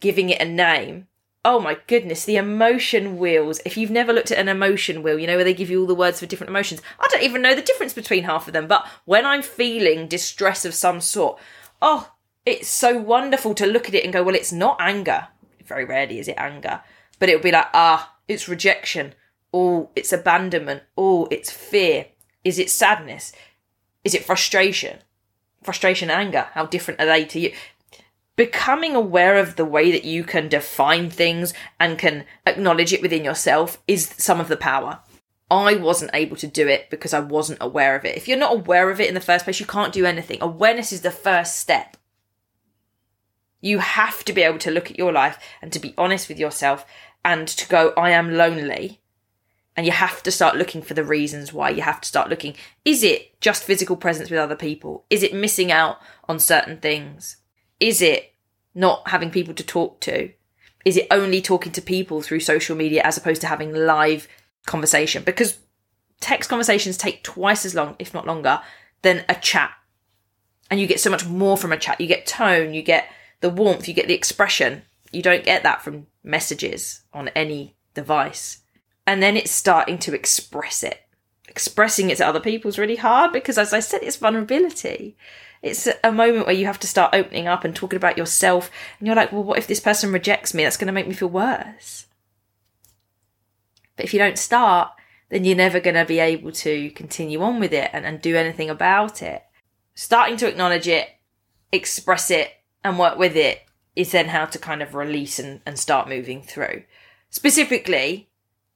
giving 0.00 0.28
it 0.28 0.42
a 0.42 0.44
name. 0.44 1.06
Oh 1.42 1.58
my 1.58 1.78
goodness, 1.86 2.24
the 2.24 2.36
emotion 2.36 3.16
wheels. 3.16 3.60
If 3.64 3.78
you've 3.78 3.90
never 3.90 4.12
looked 4.12 4.30
at 4.30 4.38
an 4.38 4.48
emotion 4.48 5.02
wheel, 5.02 5.18
you 5.18 5.26
know 5.26 5.36
where 5.36 5.44
they 5.44 5.54
give 5.54 5.70
you 5.70 5.80
all 5.80 5.86
the 5.86 5.94
words 5.94 6.20
for 6.20 6.26
different 6.26 6.50
emotions. 6.50 6.82
I 6.98 7.06
don't 7.10 7.22
even 7.22 7.40
know 7.40 7.54
the 7.54 7.62
difference 7.62 7.94
between 7.94 8.24
half 8.24 8.46
of 8.46 8.52
them, 8.52 8.66
but 8.66 8.86
when 9.06 9.24
I'm 9.24 9.40
feeling 9.40 10.06
distress 10.06 10.66
of 10.66 10.74
some 10.74 11.00
sort, 11.00 11.38
oh, 11.80 12.12
it's 12.44 12.68
so 12.68 12.98
wonderful 12.98 13.54
to 13.54 13.66
look 13.66 13.88
at 13.88 13.94
it 13.94 14.04
and 14.04 14.12
go, 14.12 14.22
well, 14.22 14.34
it's 14.34 14.52
not 14.52 14.76
anger. 14.80 15.28
Very 15.64 15.84
rarely 15.86 16.18
is 16.18 16.28
it 16.28 16.36
anger 16.36 16.82
but 17.20 17.28
it 17.28 17.36
would 17.36 17.44
be 17.44 17.52
like, 17.52 17.68
ah, 17.72 18.16
it's 18.26 18.48
rejection. 18.48 19.14
Oh, 19.54 19.90
it's 19.94 20.12
abandonment. 20.12 20.82
Oh, 20.96 21.28
it's 21.30 21.52
fear. 21.52 22.06
Is 22.42 22.58
it 22.58 22.70
sadness? 22.70 23.32
Is 24.02 24.14
it 24.14 24.24
frustration? 24.24 24.98
Frustration, 25.62 26.10
anger. 26.10 26.48
How 26.54 26.66
different 26.66 27.00
are 27.00 27.06
they 27.06 27.24
to 27.26 27.38
you? 27.38 27.52
Becoming 28.34 28.96
aware 28.96 29.36
of 29.36 29.56
the 29.56 29.64
way 29.64 29.92
that 29.92 30.04
you 30.04 30.24
can 30.24 30.48
define 30.48 31.10
things 31.10 31.52
and 31.78 31.98
can 31.98 32.24
acknowledge 32.46 32.92
it 32.92 33.02
within 33.02 33.24
yourself 33.24 33.78
is 33.86 34.14
some 34.16 34.40
of 34.40 34.48
the 34.48 34.56
power. 34.56 35.00
I 35.50 35.74
wasn't 35.74 36.12
able 36.14 36.36
to 36.36 36.46
do 36.46 36.68
it 36.68 36.88
because 36.90 37.12
I 37.12 37.20
wasn't 37.20 37.58
aware 37.60 37.96
of 37.96 38.04
it. 38.04 38.16
If 38.16 38.28
you're 38.28 38.38
not 38.38 38.54
aware 38.54 38.88
of 38.88 39.00
it 39.00 39.08
in 39.08 39.14
the 39.14 39.20
first 39.20 39.44
place, 39.44 39.60
you 39.60 39.66
can't 39.66 39.92
do 39.92 40.06
anything. 40.06 40.38
Awareness 40.40 40.92
is 40.92 41.02
the 41.02 41.10
first 41.10 41.58
step. 41.58 41.96
You 43.60 43.78
have 43.78 44.24
to 44.24 44.32
be 44.32 44.42
able 44.42 44.58
to 44.60 44.70
look 44.70 44.90
at 44.90 44.98
your 44.98 45.12
life 45.12 45.38
and 45.60 45.72
to 45.72 45.78
be 45.78 45.94
honest 45.98 46.28
with 46.28 46.38
yourself 46.38 46.86
and 47.24 47.46
to 47.48 47.68
go, 47.68 47.92
I 47.96 48.10
am 48.10 48.34
lonely. 48.34 49.00
And 49.76 49.86
you 49.86 49.92
have 49.92 50.22
to 50.24 50.30
start 50.30 50.56
looking 50.56 50.82
for 50.82 50.94
the 50.94 51.04
reasons 51.04 51.52
why. 51.52 51.70
You 51.70 51.82
have 51.82 52.00
to 52.00 52.08
start 52.08 52.28
looking. 52.28 52.54
Is 52.84 53.02
it 53.02 53.40
just 53.40 53.64
physical 53.64 53.96
presence 53.96 54.30
with 54.30 54.38
other 54.38 54.56
people? 54.56 55.04
Is 55.10 55.22
it 55.22 55.34
missing 55.34 55.70
out 55.70 55.98
on 56.28 56.38
certain 56.38 56.78
things? 56.78 57.36
Is 57.78 58.02
it 58.02 58.34
not 58.74 59.08
having 59.08 59.30
people 59.30 59.54
to 59.54 59.64
talk 59.64 60.00
to? 60.00 60.30
Is 60.84 60.96
it 60.96 61.06
only 61.10 61.40
talking 61.40 61.72
to 61.72 61.82
people 61.82 62.22
through 62.22 62.40
social 62.40 62.76
media 62.76 63.02
as 63.02 63.16
opposed 63.16 63.40
to 63.42 63.46
having 63.46 63.72
live 63.72 64.26
conversation? 64.66 65.22
Because 65.22 65.58
text 66.20 66.48
conversations 66.48 66.96
take 66.96 67.22
twice 67.22 67.64
as 67.64 67.74
long, 67.74 67.96
if 67.98 68.14
not 68.14 68.26
longer, 68.26 68.60
than 69.02 69.24
a 69.28 69.34
chat. 69.34 69.70
And 70.70 70.80
you 70.80 70.86
get 70.86 71.00
so 71.00 71.10
much 71.10 71.26
more 71.26 71.56
from 71.56 71.72
a 71.72 71.76
chat. 71.76 72.00
You 72.00 72.06
get 72.06 72.26
tone, 72.26 72.74
you 72.74 72.82
get 72.82 73.08
the 73.40 73.50
warmth, 73.50 73.88
you 73.88 73.94
get 73.94 74.08
the 74.08 74.14
expression. 74.14 74.82
You 75.12 75.22
don't 75.22 75.44
get 75.44 75.62
that 75.62 75.82
from 75.82 76.06
messages 76.22 77.02
on 77.12 77.28
any 77.28 77.74
device. 77.94 78.58
And 79.06 79.22
then 79.22 79.36
it's 79.36 79.50
starting 79.50 79.98
to 79.98 80.14
express 80.14 80.82
it. 80.82 81.00
expressing 81.50 82.10
it 82.10 82.18
to 82.18 82.26
other 82.26 82.40
people 82.40 82.68
is 82.68 82.78
really 82.78 82.96
hard 82.96 83.32
because, 83.32 83.58
as 83.58 83.74
I 83.74 83.80
said, 83.80 84.02
it's 84.02 84.16
vulnerability. 84.16 85.16
It's 85.62 85.88
a 86.02 86.12
moment 86.12 86.46
where 86.46 86.54
you 86.54 86.64
have 86.66 86.78
to 86.80 86.86
start 86.86 87.14
opening 87.14 87.46
up 87.46 87.64
and 87.64 87.76
talking 87.76 87.96
about 87.96 88.16
yourself. 88.16 88.70
And 88.98 89.06
you're 89.06 89.16
like, 89.16 89.32
well, 89.32 89.42
what 89.42 89.58
if 89.58 89.66
this 89.66 89.80
person 89.80 90.12
rejects 90.12 90.54
me? 90.54 90.62
That's 90.62 90.76
going 90.78 90.86
to 90.86 90.92
make 90.92 91.08
me 91.08 91.14
feel 91.14 91.28
worse. 91.28 92.06
But 93.96 94.04
if 94.04 94.14
you 94.14 94.18
don't 94.18 94.38
start, 94.38 94.92
then 95.28 95.44
you're 95.44 95.56
never 95.56 95.80
going 95.80 95.96
to 95.96 96.06
be 96.06 96.20
able 96.20 96.52
to 96.52 96.90
continue 96.92 97.42
on 97.42 97.60
with 97.60 97.72
it 97.74 97.90
and, 97.92 98.06
and 98.06 98.22
do 98.22 98.36
anything 98.36 98.70
about 98.70 99.20
it. 99.20 99.42
Starting 99.94 100.36
to 100.38 100.48
acknowledge 100.48 100.88
it, 100.88 101.08
express 101.72 102.30
it, 102.30 102.52
and 102.84 102.98
work 102.98 103.18
with 103.18 103.36
it 103.36 103.62
is 103.96 104.12
then 104.12 104.28
how 104.28 104.46
to 104.46 104.58
kind 104.58 104.82
of 104.82 104.94
release 104.94 105.38
and, 105.38 105.60
and 105.66 105.78
start 105.78 106.08
moving 106.08 106.42
through. 106.42 106.82
Specifically, 107.30 108.28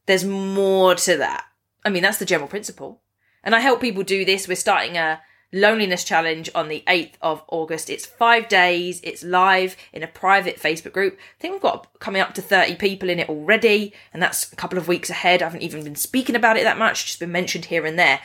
there's 0.06 0.24
more 0.24 0.94
to 0.94 1.16
that. 1.16 1.46
I 1.84 1.90
mean, 1.90 2.02
that's 2.02 2.18
the 2.18 2.24
general 2.24 2.48
principle. 2.48 3.00
And 3.42 3.54
I 3.54 3.60
help 3.60 3.80
people 3.80 4.02
do 4.02 4.24
this. 4.24 4.48
We're 4.48 4.56
starting 4.56 4.96
a 4.96 5.20
loneliness 5.52 6.02
challenge 6.02 6.50
on 6.54 6.68
the 6.68 6.82
8th 6.86 7.14
of 7.22 7.42
August. 7.48 7.88
It's 7.88 8.06
five 8.06 8.48
days. 8.48 9.00
It's 9.04 9.22
live 9.22 9.76
in 9.92 10.02
a 10.02 10.08
private 10.08 10.58
Facebook 10.58 10.92
group. 10.92 11.16
I 11.16 11.40
think 11.40 11.52
we've 11.52 11.62
got 11.62 11.88
coming 12.00 12.20
up 12.20 12.34
to 12.34 12.42
30 12.42 12.76
people 12.76 13.08
in 13.08 13.20
it 13.20 13.28
already. 13.28 13.92
And 14.12 14.22
that's 14.22 14.52
a 14.52 14.56
couple 14.56 14.78
of 14.78 14.88
weeks 14.88 15.10
ahead. 15.10 15.42
I 15.42 15.46
haven't 15.46 15.62
even 15.62 15.84
been 15.84 15.94
speaking 15.94 16.36
about 16.36 16.56
it 16.56 16.64
that 16.64 16.78
much, 16.78 17.06
just 17.06 17.20
been 17.20 17.32
mentioned 17.32 17.66
here 17.66 17.86
and 17.86 17.98
there. 17.98 18.20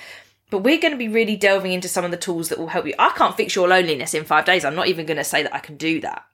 But 0.50 0.60
we're 0.60 0.80
going 0.80 0.94
to 0.94 0.98
be 0.98 1.08
really 1.08 1.36
delving 1.36 1.74
into 1.74 1.88
some 1.88 2.06
of 2.06 2.12
the 2.12 2.18
tools 2.18 2.50
that 2.50 2.58
will 2.58 2.68
help 2.68 2.86
you. 2.86 2.94
I 2.98 3.10
can't 3.10 3.38
fix 3.38 3.56
your 3.56 3.68
loneliness 3.68 4.14
in 4.14 4.24
five 4.24 4.46
days. 4.46 4.66
I'm 4.66 4.76
not 4.76 4.88
even 4.88 5.06
going 5.06 5.18
to 5.18 5.24
say 5.24 5.44
that 5.44 5.54
I 5.54 5.60
can 5.60 5.78
do 5.78 6.02
that. 6.02 6.26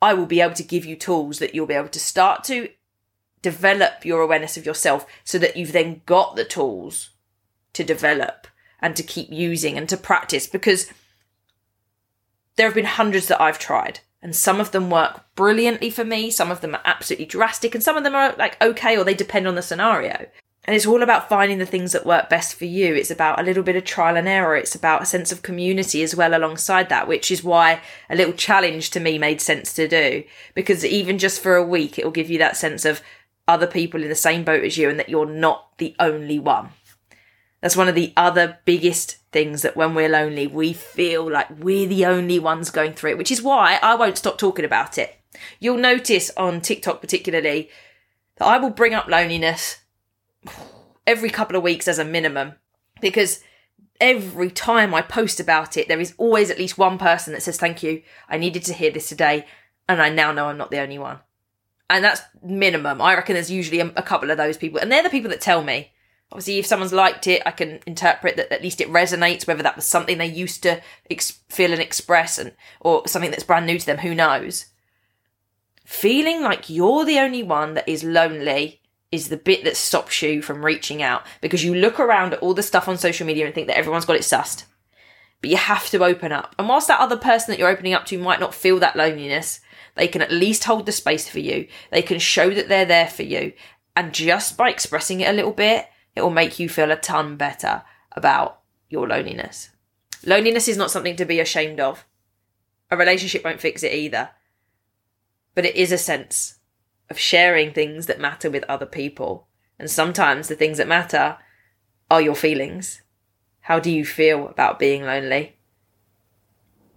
I 0.00 0.14
will 0.14 0.26
be 0.26 0.40
able 0.40 0.54
to 0.54 0.62
give 0.62 0.84
you 0.84 0.94
tools 0.94 1.40
that 1.40 1.54
you'll 1.54 1.66
be 1.66 1.74
able 1.74 1.88
to 1.88 2.00
start 2.00 2.44
to 2.44 2.68
develop 3.42 4.04
your 4.04 4.20
awareness 4.20 4.56
of 4.56 4.66
yourself 4.66 5.06
so 5.24 5.38
that 5.38 5.56
you've 5.56 5.72
then 5.72 6.02
got 6.06 6.36
the 6.36 6.44
tools 6.44 7.10
to 7.72 7.82
develop 7.82 8.46
and 8.80 8.94
to 8.96 9.02
keep 9.02 9.30
using 9.30 9.76
and 9.76 9.88
to 9.88 9.96
practice 9.96 10.46
because 10.46 10.92
there 12.56 12.66
have 12.66 12.74
been 12.74 12.84
hundreds 12.84 13.28
that 13.28 13.40
I've 13.40 13.58
tried 13.58 14.00
and 14.22 14.34
some 14.34 14.60
of 14.60 14.72
them 14.72 14.90
work 14.90 15.24
brilliantly 15.34 15.90
for 15.90 16.04
me, 16.04 16.30
some 16.30 16.50
of 16.50 16.60
them 16.60 16.74
are 16.74 16.82
absolutely 16.84 17.26
drastic, 17.26 17.74
and 17.74 17.82
some 17.84 17.96
of 17.96 18.02
them 18.02 18.14
are 18.14 18.34
like 18.36 18.60
okay 18.60 18.96
or 18.96 19.04
they 19.04 19.14
depend 19.14 19.46
on 19.46 19.54
the 19.54 19.62
scenario. 19.62 20.26
And 20.68 20.76
it's 20.76 20.84
all 20.84 21.02
about 21.02 21.30
finding 21.30 21.56
the 21.56 21.64
things 21.64 21.92
that 21.92 22.04
work 22.04 22.28
best 22.28 22.54
for 22.54 22.66
you. 22.66 22.94
It's 22.94 23.10
about 23.10 23.40
a 23.40 23.42
little 23.42 23.62
bit 23.62 23.76
of 23.76 23.84
trial 23.84 24.18
and 24.18 24.28
error. 24.28 24.54
It's 24.54 24.74
about 24.74 25.00
a 25.00 25.06
sense 25.06 25.32
of 25.32 25.40
community 25.40 26.02
as 26.02 26.14
well 26.14 26.36
alongside 26.36 26.90
that, 26.90 27.08
which 27.08 27.30
is 27.30 27.42
why 27.42 27.80
a 28.10 28.14
little 28.14 28.34
challenge 28.34 28.90
to 28.90 29.00
me 29.00 29.16
made 29.16 29.40
sense 29.40 29.72
to 29.72 29.88
do. 29.88 30.24
Because 30.52 30.84
even 30.84 31.16
just 31.16 31.40
for 31.40 31.56
a 31.56 31.64
week, 31.64 31.98
it 31.98 32.04
will 32.04 32.12
give 32.12 32.28
you 32.28 32.36
that 32.40 32.58
sense 32.58 32.84
of 32.84 33.00
other 33.48 33.66
people 33.66 34.02
in 34.02 34.10
the 34.10 34.14
same 34.14 34.44
boat 34.44 34.62
as 34.62 34.76
you 34.76 34.90
and 34.90 34.98
that 34.98 35.08
you're 35.08 35.24
not 35.24 35.70
the 35.78 35.96
only 35.98 36.38
one. 36.38 36.68
That's 37.62 37.74
one 37.74 37.88
of 37.88 37.94
the 37.94 38.12
other 38.14 38.58
biggest 38.66 39.16
things 39.32 39.62
that 39.62 39.74
when 39.74 39.94
we're 39.94 40.10
lonely, 40.10 40.46
we 40.46 40.74
feel 40.74 41.30
like 41.32 41.48
we're 41.48 41.88
the 41.88 42.04
only 42.04 42.38
ones 42.38 42.68
going 42.68 42.92
through 42.92 43.12
it, 43.12 43.18
which 43.18 43.32
is 43.32 43.40
why 43.40 43.78
I 43.82 43.94
won't 43.94 44.18
stop 44.18 44.36
talking 44.36 44.66
about 44.66 44.98
it. 44.98 45.18
You'll 45.60 45.78
notice 45.78 46.30
on 46.36 46.60
TikTok, 46.60 47.00
particularly, 47.00 47.70
that 48.36 48.44
I 48.46 48.58
will 48.58 48.68
bring 48.68 48.92
up 48.92 49.08
loneliness 49.08 49.78
every 51.06 51.30
couple 51.30 51.56
of 51.56 51.62
weeks 51.62 51.88
as 51.88 51.98
a 51.98 52.04
minimum 52.04 52.54
because 53.00 53.42
every 54.00 54.50
time 54.50 54.94
I 54.94 55.02
post 55.02 55.40
about 55.40 55.76
it, 55.76 55.88
there 55.88 56.00
is 56.00 56.14
always 56.18 56.50
at 56.50 56.58
least 56.58 56.78
one 56.78 56.98
person 56.98 57.32
that 57.32 57.42
says, 57.42 57.56
Thank 57.56 57.82
you. 57.82 58.02
I 58.28 58.38
needed 58.38 58.64
to 58.64 58.74
hear 58.74 58.90
this 58.90 59.08
today. 59.08 59.46
And 59.88 60.02
I 60.02 60.10
now 60.10 60.32
know 60.32 60.46
I'm 60.46 60.58
not 60.58 60.70
the 60.70 60.80
only 60.80 60.98
one. 60.98 61.20
And 61.90 62.04
that's 62.04 62.20
minimum. 62.42 63.00
I 63.00 63.14
reckon 63.14 63.34
there's 63.34 63.50
usually 63.50 63.80
a, 63.80 63.86
a 63.96 64.02
couple 64.02 64.30
of 64.30 64.36
those 64.36 64.58
people. 64.58 64.78
And 64.78 64.92
they're 64.92 65.02
the 65.02 65.08
people 65.08 65.30
that 65.30 65.40
tell 65.40 65.64
me. 65.64 65.92
Obviously, 66.30 66.58
if 66.58 66.66
someone's 66.66 66.92
liked 66.92 67.26
it, 67.26 67.40
I 67.46 67.52
can 67.52 67.80
interpret 67.86 68.36
that 68.36 68.52
at 68.52 68.62
least 68.62 68.82
it 68.82 68.90
resonates, 68.90 69.46
whether 69.46 69.62
that 69.62 69.76
was 69.76 69.86
something 69.86 70.18
they 70.18 70.26
used 70.26 70.62
to 70.64 70.82
ex- 71.10 71.40
feel 71.48 71.72
and 71.72 71.80
express 71.80 72.36
and, 72.36 72.52
or 72.80 73.08
something 73.08 73.30
that's 73.30 73.44
brand 73.44 73.64
new 73.64 73.78
to 73.78 73.86
them, 73.86 73.98
who 73.98 74.14
knows? 74.14 74.66
Feeling 75.86 76.42
like 76.42 76.68
you're 76.68 77.06
the 77.06 77.18
only 77.18 77.42
one 77.42 77.72
that 77.72 77.88
is 77.88 78.04
lonely 78.04 78.82
is 79.10 79.28
the 79.28 79.36
bit 79.36 79.64
that 79.64 79.76
stops 79.76 80.20
you 80.20 80.42
from 80.42 80.64
reaching 80.64 81.02
out 81.02 81.26
because 81.40 81.64
you 81.64 81.74
look 81.74 81.98
around 81.98 82.34
at 82.34 82.40
all 82.40 82.54
the 82.54 82.62
stuff 82.62 82.88
on 82.88 82.98
social 82.98 83.26
media 83.26 83.46
and 83.46 83.54
think 83.54 83.66
that 83.66 83.76
everyone's 83.78 84.04
got 84.04 84.16
it 84.16 84.22
sussed. 84.22 84.64
But 85.40 85.50
you 85.50 85.56
have 85.56 85.88
to 85.90 86.04
open 86.04 86.32
up. 86.32 86.54
And 86.58 86.68
whilst 86.68 86.88
that 86.88 87.00
other 87.00 87.16
person 87.16 87.52
that 87.52 87.58
you're 87.58 87.70
opening 87.70 87.94
up 87.94 88.04
to 88.06 88.18
might 88.18 88.40
not 88.40 88.54
feel 88.54 88.78
that 88.80 88.96
loneliness, 88.96 89.60
they 89.94 90.08
can 90.08 90.20
at 90.20 90.32
least 90.32 90.64
hold 90.64 90.84
the 90.84 90.92
space 90.92 91.28
for 91.28 91.38
you. 91.38 91.68
They 91.90 92.02
can 92.02 92.18
show 92.18 92.50
that 92.50 92.68
they're 92.68 92.84
there 92.84 93.08
for 93.08 93.22
you. 93.22 93.52
And 93.96 94.12
just 94.12 94.56
by 94.56 94.68
expressing 94.70 95.20
it 95.20 95.28
a 95.28 95.32
little 95.32 95.52
bit, 95.52 95.86
it 96.14 96.22
will 96.22 96.30
make 96.30 96.58
you 96.58 96.68
feel 96.68 96.90
a 96.90 96.96
ton 96.96 97.36
better 97.36 97.82
about 98.12 98.60
your 98.90 99.08
loneliness. 99.08 99.70
Loneliness 100.24 100.68
is 100.68 100.76
not 100.76 100.90
something 100.90 101.16
to 101.16 101.24
be 101.24 101.40
ashamed 101.40 101.80
of. 101.80 102.04
A 102.90 102.96
relationship 102.96 103.44
won't 103.44 103.60
fix 103.60 103.82
it 103.82 103.92
either. 103.92 104.30
But 105.54 105.64
it 105.64 105.76
is 105.76 105.92
a 105.92 105.98
sense 105.98 106.57
of 107.10 107.18
sharing 107.18 107.72
things 107.72 108.06
that 108.06 108.20
matter 108.20 108.50
with 108.50 108.64
other 108.64 108.86
people. 108.86 109.46
And 109.78 109.90
sometimes 109.90 110.48
the 110.48 110.56
things 110.56 110.78
that 110.78 110.88
matter 110.88 111.38
are 112.10 112.20
your 112.20 112.34
feelings. 112.34 113.02
How 113.60 113.78
do 113.78 113.90
you 113.90 114.04
feel 114.04 114.48
about 114.48 114.78
being 114.78 115.04
lonely? 115.04 115.56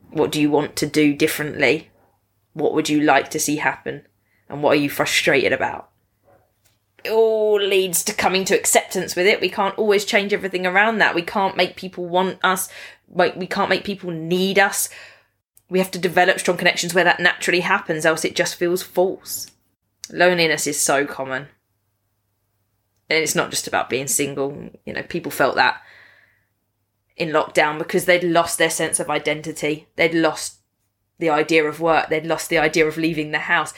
What 0.09 0.31
do 0.31 0.41
you 0.41 0.49
want 0.49 0.75
to 0.77 0.85
do 0.85 1.13
differently? 1.13 1.89
What 2.53 2.73
would 2.73 2.89
you 2.89 3.01
like 3.01 3.29
to 3.31 3.39
see 3.39 3.57
happen? 3.57 4.07
And 4.49 4.61
what 4.61 4.73
are 4.73 4.81
you 4.81 4.89
frustrated 4.89 5.53
about? 5.53 5.89
It 7.03 7.11
all 7.11 7.59
leads 7.59 8.03
to 8.03 8.13
coming 8.13 8.45
to 8.45 8.57
acceptance 8.57 9.15
with 9.15 9.25
it. 9.25 9.41
We 9.41 9.49
can't 9.49 9.77
always 9.77 10.05
change 10.05 10.33
everything 10.33 10.65
around 10.65 10.97
that. 10.97 11.15
We 11.15 11.21
can't 11.23 11.57
make 11.57 11.75
people 11.75 12.05
want 12.05 12.37
us. 12.43 12.69
We 13.07 13.47
can't 13.47 13.69
make 13.69 13.83
people 13.83 14.11
need 14.11 14.59
us. 14.59 14.89
We 15.69 15.79
have 15.79 15.91
to 15.91 15.99
develop 15.99 16.39
strong 16.39 16.57
connections 16.57 16.93
where 16.93 17.05
that 17.05 17.19
naturally 17.19 17.61
happens, 17.61 18.05
else 18.05 18.25
it 18.25 18.35
just 18.35 18.55
feels 18.55 18.83
false. 18.83 19.47
Loneliness 20.09 20.67
is 20.67 20.81
so 20.81 21.05
common. 21.05 21.47
And 23.09 23.19
it's 23.19 23.35
not 23.35 23.49
just 23.49 23.67
about 23.67 23.89
being 23.89 24.07
single. 24.07 24.69
You 24.85 24.93
know, 24.93 25.03
people 25.03 25.31
felt 25.31 25.55
that 25.55 25.81
in 27.17 27.29
lockdown 27.29 27.77
because 27.77 28.05
they'd 28.05 28.23
lost 28.23 28.57
their 28.57 28.69
sense 28.69 28.99
of 28.99 29.09
identity. 29.09 29.87
They'd 29.95 30.13
lost 30.13 30.57
the 31.19 31.29
idea 31.29 31.63
of 31.65 31.79
work. 31.79 32.09
They'd 32.09 32.25
lost 32.25 32.49
the 32.49 32.57
idea 32.57 32.87
of 32.87 32.97
leaving 32.97 33.31
the 33.31 33.39
house. 33.39 33.73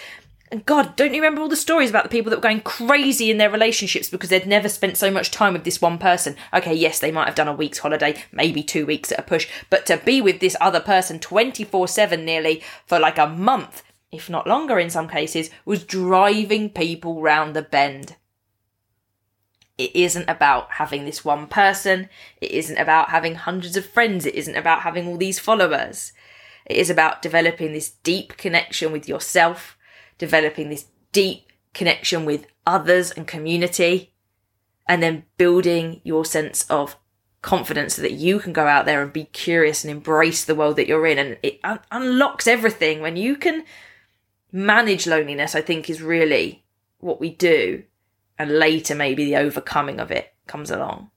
And 0.51 0.65
God, 0.67 0.95
don't 0.95 1.15
you 1.15 1.21
remember 1.21 1.41
all 1.41 1.49
the 1.49 1.55
stories 1.55 1.89
about 1.89 2.03
the 2.03 2.09
people 2.09 2.29
that 2.29 2.37
were 2.37 2.43
going 2.43 2.61
crazy 2.61 3.31
in 3.31 3.39
their 3.39 3.49
relationships 3.49 4.07
because 4.07 4.29
they'd 4.29 4.45
never 4.45 4.69
spent 4.69 4.97
so 4.97 5.09
much 5.09 5.31
time 5.31 5.53
with 5.53 5.63
this 5.63 5.81
one 5.81 5.97
person? 5.97 6.35
Okay, 6.53 6.75
yes, 6.75 6.99
they 6.99 7.11
might 7.11 7.25
have 7.25 7.33
done 7.33 7.47
a 7.47 7.53
week's 7.53 7.79
holiday, 7.79 8.23
maybe 8.31 8.61
two 8.61 8.85
weeks 8.85 9.11
at 9.11 9.17
a 9.17 9.23
push, 9.23 9.47
but 9.71 9.87
to 9.87 9.97
be 9.97 10.21
with 10.21 10.39
this 10.41 10.55
other 10.61 10.79
person 10.79 11.19
24 11.19 11.87
7 11.87 12.23
nearly 12.23 12.61
for 12.85 12.99
like 12.99 13.17
a 13.17 13.25
month 13.25 13.81
if 14.13 14.29
not 14.29 14.47
longer 14.47 14.79
in 14.79 14.89
some 14.89 15.07
cases, 15.07 15.49
was 15.65 15.83
driving 15.83 16.69
people 16.69 17.21
round 17.21 17.55
the 17.55 17.61
bend. 17.61 18.15
It 19.77 19.95
isn't 19.95 20.29
about 20.29 20.73
having 20.73 21.05
this 21.05 21.25
one 21.25 21.47
person. 21.47 22.09
It 22.39 22.51
isn't 22.51 22.77
about 22.77 23.09
having 23.09 23.35
hundreds 23.35 23.75
of 23.75 23.85
friends. 23.85 24.25
It 24.25 24.35
isn't 24.35 24.55
about 24.55 24.81
having 24.81 25.07
all 25.07 25.17
these 25.17 25.39
followers. 25.39 26.13
It 26.65 26.77
is 26.77 26.89
about 26.89 27.21
developing 27.21 27.73
this 27.73 27.89
deep 28.03 28.37
connection 28.37 28.91
with 28.91 29.09
yourself, 29.09 29.77
developing 30.17 30.69
this 30.69 30.85
deep 31.11 31.51
connection 31.73 32.23
with 32.23 32.45
others 32.67 33.11
and 33.11 33.27
community, 33.27 34.13
and 34.87 35.01
then 35.01 35.25
building 35.37 36.01
your 36.03 36.23
sense 36.23 36.69
of 36.69 36.95
confidence 37.41 37.95
so 37.95 38.01
that 38.01 38.13
you 38.13 38.39
can 38.39 38.53
go 38.53 38.67
out 38.67 38.85
there 38.85 39.01
and 39.01 39.11
be 39.11 39.25
curious 39.25 39.83
and 39.83 39.91
embrace 39.91 40.45
the 40.45 40.55
world 40.55 40.75
that 40.75 40.87
you're 40.87 41.07
in. 41.07 41.17
And 41.17 41.37
it 41.43 41.59
un- 41.63 41.79
unlocks 41.91 42.47
everything 42.47 43.01
when 43.01 43.17
you 43.17 43.35
can 43.35 43.65
manage 44.53 45.05
loneliness, 45.05 45.55
I 45.55 45.61
think, 45.61 45.89
is 45.89 46.01
really 46.01 46.63
what 46.99 47.19
we 47.19 47.31
do. 47.31 47.83
And 48.39 48.57
later, 48.57 48.95
maybe 48.95 49.25
the 49.25 49.35
overcoming 49.35 49.99
of 49.99 50.11
it 50.11 50.33
comes 50.47 50.71
along. 50.71 51.09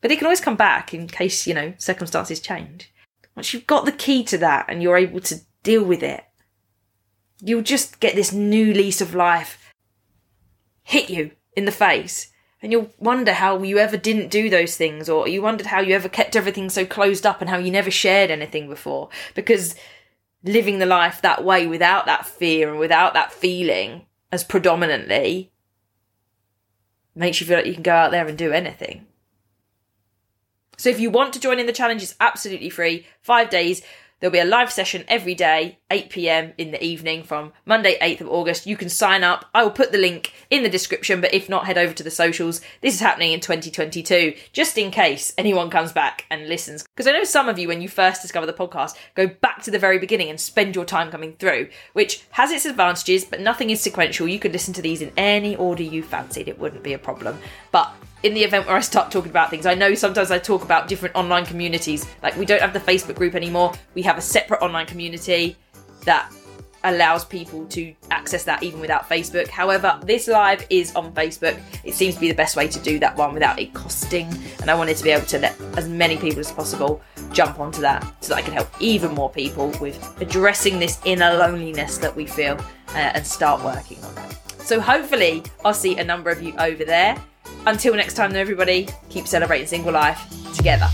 But 0.00 0.10
it 0.10 0.18
can 0.18 0.26
always 0.26 0.40
come 0.40 0.56
back 0.56 0.94
in 0.94 1.08
case, 1.08 1.46
you 1.46 1.54
know, 1.54 1.74
circumstances 1.78 2.38
change. 2.38 2.92
Once 3.34 3.52
you've 3.52 3.66
got 3.66 3.86
the 3.86 3.92
key 3.92 4.22
to 4.24 4.38
that 4.38 4.66
and 4.68 4.82
you're 4.82 4.96
able 4.96 5.20
to 5.20 5.40
deal 5.62 5.82
with 5.82 6.02
it, 6.02 6.24
you'll 7.40 7.62
just 7.62 8.00
get 8.00 8.14
this 8.14 8.32
new 8.32 8.72
lease 8.72 9.00
of 9.00 9.14
life 9.14 9.72
hit 10.82 11.10
you 11.10 11.32
in 11.56 11.64
the 11.64 11.72
face. 11.72 12.30
And 12.62 12.72
you'll 12.72 12.90
wonder 12.98 13.32
how 13.34 13.62
you 13.62 13.78
ever 13.78 13.98
didn't 13.98 14.30
do 14.30 14.48
those 14.48 14.76
things, 14.76 15.08
or 15.08 15.28
you 15.28 15.42
wondered 15.42 15.66
how 15.66 15.80
you 15.80 15.94
ever 15.94 16.08
kept 16.08 16.36
everything 16.36 16.70
so 16.70 16.86
closed 16.86 17.26
up 17.26 17.42
and 17.42 17.50
how 17.50 17.58
you 17.58 17.70
never 17.70 17.90
shared 17.90 18.30
anything 18.30 18.68
before. 18.68 19.10
Because 19.34 19.74
living 20.44 20.78
the 20.78 20.86
life 20.86 21.22
that 21.22 21.42
way 21.42 21.66
without 21.66 22.06
that 22.06 22.26
fear 22.26 22.70
and 22.70 22.78
without 22.78 23.14
that 23.14 23.32
feeling 23.32 24.06
as 24.30 24.44
predominantly 24.44 25.50
makes 27.14 27.40
you 27.40 27.46
feel 27.46 27.56
like 27.56 27.66
you 27.66 27.74
can 27.74 27.82
go 27.82 27.94
out 27.94 28.10
there 28.10 28.26
and 28.26 28.36
do 28.36 28.52
anything. 28.52 29.06
So 30.76 30.90
if 30.90 31.00
you 31.00 31.10
want 31.10 31.32
to 31.32 31.40
join 31.40 31.58
in 31.58 31.66
the 31.66 31.72
challenge, 31.72 32.02
it's 32.02 32.16
absolutely 32.20 32.70
free. 32.70 33.06
Five 33.22 33.48
days. 33.48 33.82
There'll 34.20 34.32
be 34.32 34.38
a 34.38 34.44
live 34.44 34.72
session 34.72 35.04
every 35.06 35.34
day, 35.34 35.78
8 35.94 36.10
pm 36.10 36.52
in 36.58 36.72
the 36.72 36.84
evening 36.84 37.22
from 37.22 37.52
Monday, 37.64 37.96
8th 38.00 38.22
of 38.22 38.28
August. 38.28 38.66
You 38.66 38.76
can 38.76 38.88
sign 38.88 39.22
up. 39.22 39.44
I 39.54 39.62
will 39.62 39.70
put 39.70 39.92
the 39.92 39.98
link 39.98 40.32
in 40.50 40.64
the 40.64 40.68
description, 40.68 41.20
but 41.20 41.32
if 41.32 41.48
not, 41.48 41.66
head 41.66 41.78
over 41.78 41.94
to 41.94 42.02
the 42.02 42.10
socials. 42.10 42.60
This 42.80 42.94
is 42.94 43.00
happening 43.00 43.30
in 43.30 43.38
2022, 43.38 44.34
just 44.52 44.76
in 44.76 44.90
case 44.90 45.32
anyone 45.38 45.70
comes 45.70 45.92
back 45.92 46.24
and 46.32 46.48
listens. 46.48 46.82
Because 46.82 47.06
I 47.06 47.12
know 47.12 47.22
some 47.22 47.48
of 47.48 47.60
you, 47.60 47.68
when 47.68 47.80
you 47.80 47.88
first 47.88 48.22
discover 48.22 48.44
the 48.44 48.52
podcast, 48.52 48.96
go 49.14 49.28
back 49.28 49.62
to 49.62 49.70
the 49.70 49.78
very 49.78 50.00
beginning 50.00 50.30
and 50.30 50.40
spend 50.40 50.74
your 50.74 50.84
time 50.84 51.12
coming 51.12 51.34
through, 51.34 51.68
which 51.92 52.24
has 52.30 52.50
its 52.50 52.66
advantages, 52.66 53.24
but 53.24 53.38
nothing 53.38 53.70
is 53.70 53.80
sequential. 53.80 54.26
You 54.26 54.40
could 54.40 54.52
listen 54.52 54.74
to 54.74 54.82
these 54.82 55.00
in 55.00 55.12
any 55.16 55.54
order 55.54 55.84
you 55.84 56.02
fancied, 56.02 56.48
it 56.48 56.58
wouldn't 56.58 56.82
be 56.82 56.94
a 56.94 56.98
problem. 56.98 57.38
But 57.70 57.94
in 58.24 58.34
the 58.34 58.42
event 58.42 58.66
where 58.66 58.74
I 58.74 58.80
start 58.80 59.12
talking 59.12 59.30
about 59.30 59.50
things, 59.50 59.66
I 59.66 59.74
know 59.74 59.94
sometimes 59.94 60.32
I 60.32 60.38
talk 60.38 60.64
about 60.64 60.88
different 60.88 61.14
online 61.14 61.46
communities. 61.46 62.04
Like 62.20 62.36
we 62.36 62.46
don't 62.46 62.62
have 62.62 62.72
the 62.72 62.80
Facebook 62.80 63.14
group 63.14 63.34
anymore. 63.34 63.74
We 63.94 64.02
have 64.02 64.18
a 64.18 64.22
separate 64.22 64.62
online 64.62 64.86
community 64.86 65.56
that 66.04 66.32
allows 66.84 67.24
people 67.24 67.64
to 67.66 67.94
access 68.10 68.44
that 68.44 68.62
even 68.62 68.78
without 68.78 69.08
Facebook. 69.08 69.48
However, 69.48 69.98
this 70.04 70.28
live 70.28 70.64
is 70.70 70.94
on 70.94 71.12
Facebook. 71.12 71.58
It 71.82 71.94
seems 71.94 72.14
to 72.14 72.20
be 72.20 72.28
the 72.28 72.34
best 72.34 72.56
way 72.56 72.68
to 72.68 72.78
do 72.78 72.98
that 72.98 73.16
one 73.16 73.32
without 73.32 73.58
it 73.58 73.72
costing. 73.74 74.28
And 74.60 74.70
I 74.70 74.74
wanted 74.74 74.96
to 74.98 75.04
be 75.04 75.10
able 75.10 75.26
to 75.26 75.38
let 75.38 75.58
as 75.76 75.88
many 75.88 76.16
people 76.16 76.40
as 76.40 76.52
possible 76.52 77.00
jump 77.32 77.58
onto 77.58 77.80
that 77.80 78.04
so 78.20 78.34
that 78.34 78.36
I 78.38 78.42
can 78.42 78.52
help 78.52 78.68
even 78.80 79.14
more 79.14 79.30
people 79.30 79.70
with 79.80 79.98
addressing 80.20 80.78
this 80.78 81.00
inner 81.04 81.34
loneliness 81.34 81.98
that 81.98 82.14
we 82.14 82.26
feel 82.26 82.58
uh, 82.88 83.12
and 83.14 83.26
start 83.26 83.64
working 83.64 84.02
on 84.04 84.14
that. 84.16 84.60
So 84.60 84.80
hopefully, 84.80 85.42
I'll 85.64 85.74
see 85.74 85.98
a 85.98 86.04
number 86.04 86.30
of 86.30 86.42
you 86.42 86.54
over 86.58 86.84
there. 86.84 87.16
Until 87.66 87.94
next 87.94 88.14
time, 88.14 88.36
everybody, 88.36 88.88
keep 89.08 89.26
celebrating 89.26 89.66
single 89.66 89.92
life 89.92 90.22
together. 90.54 90.88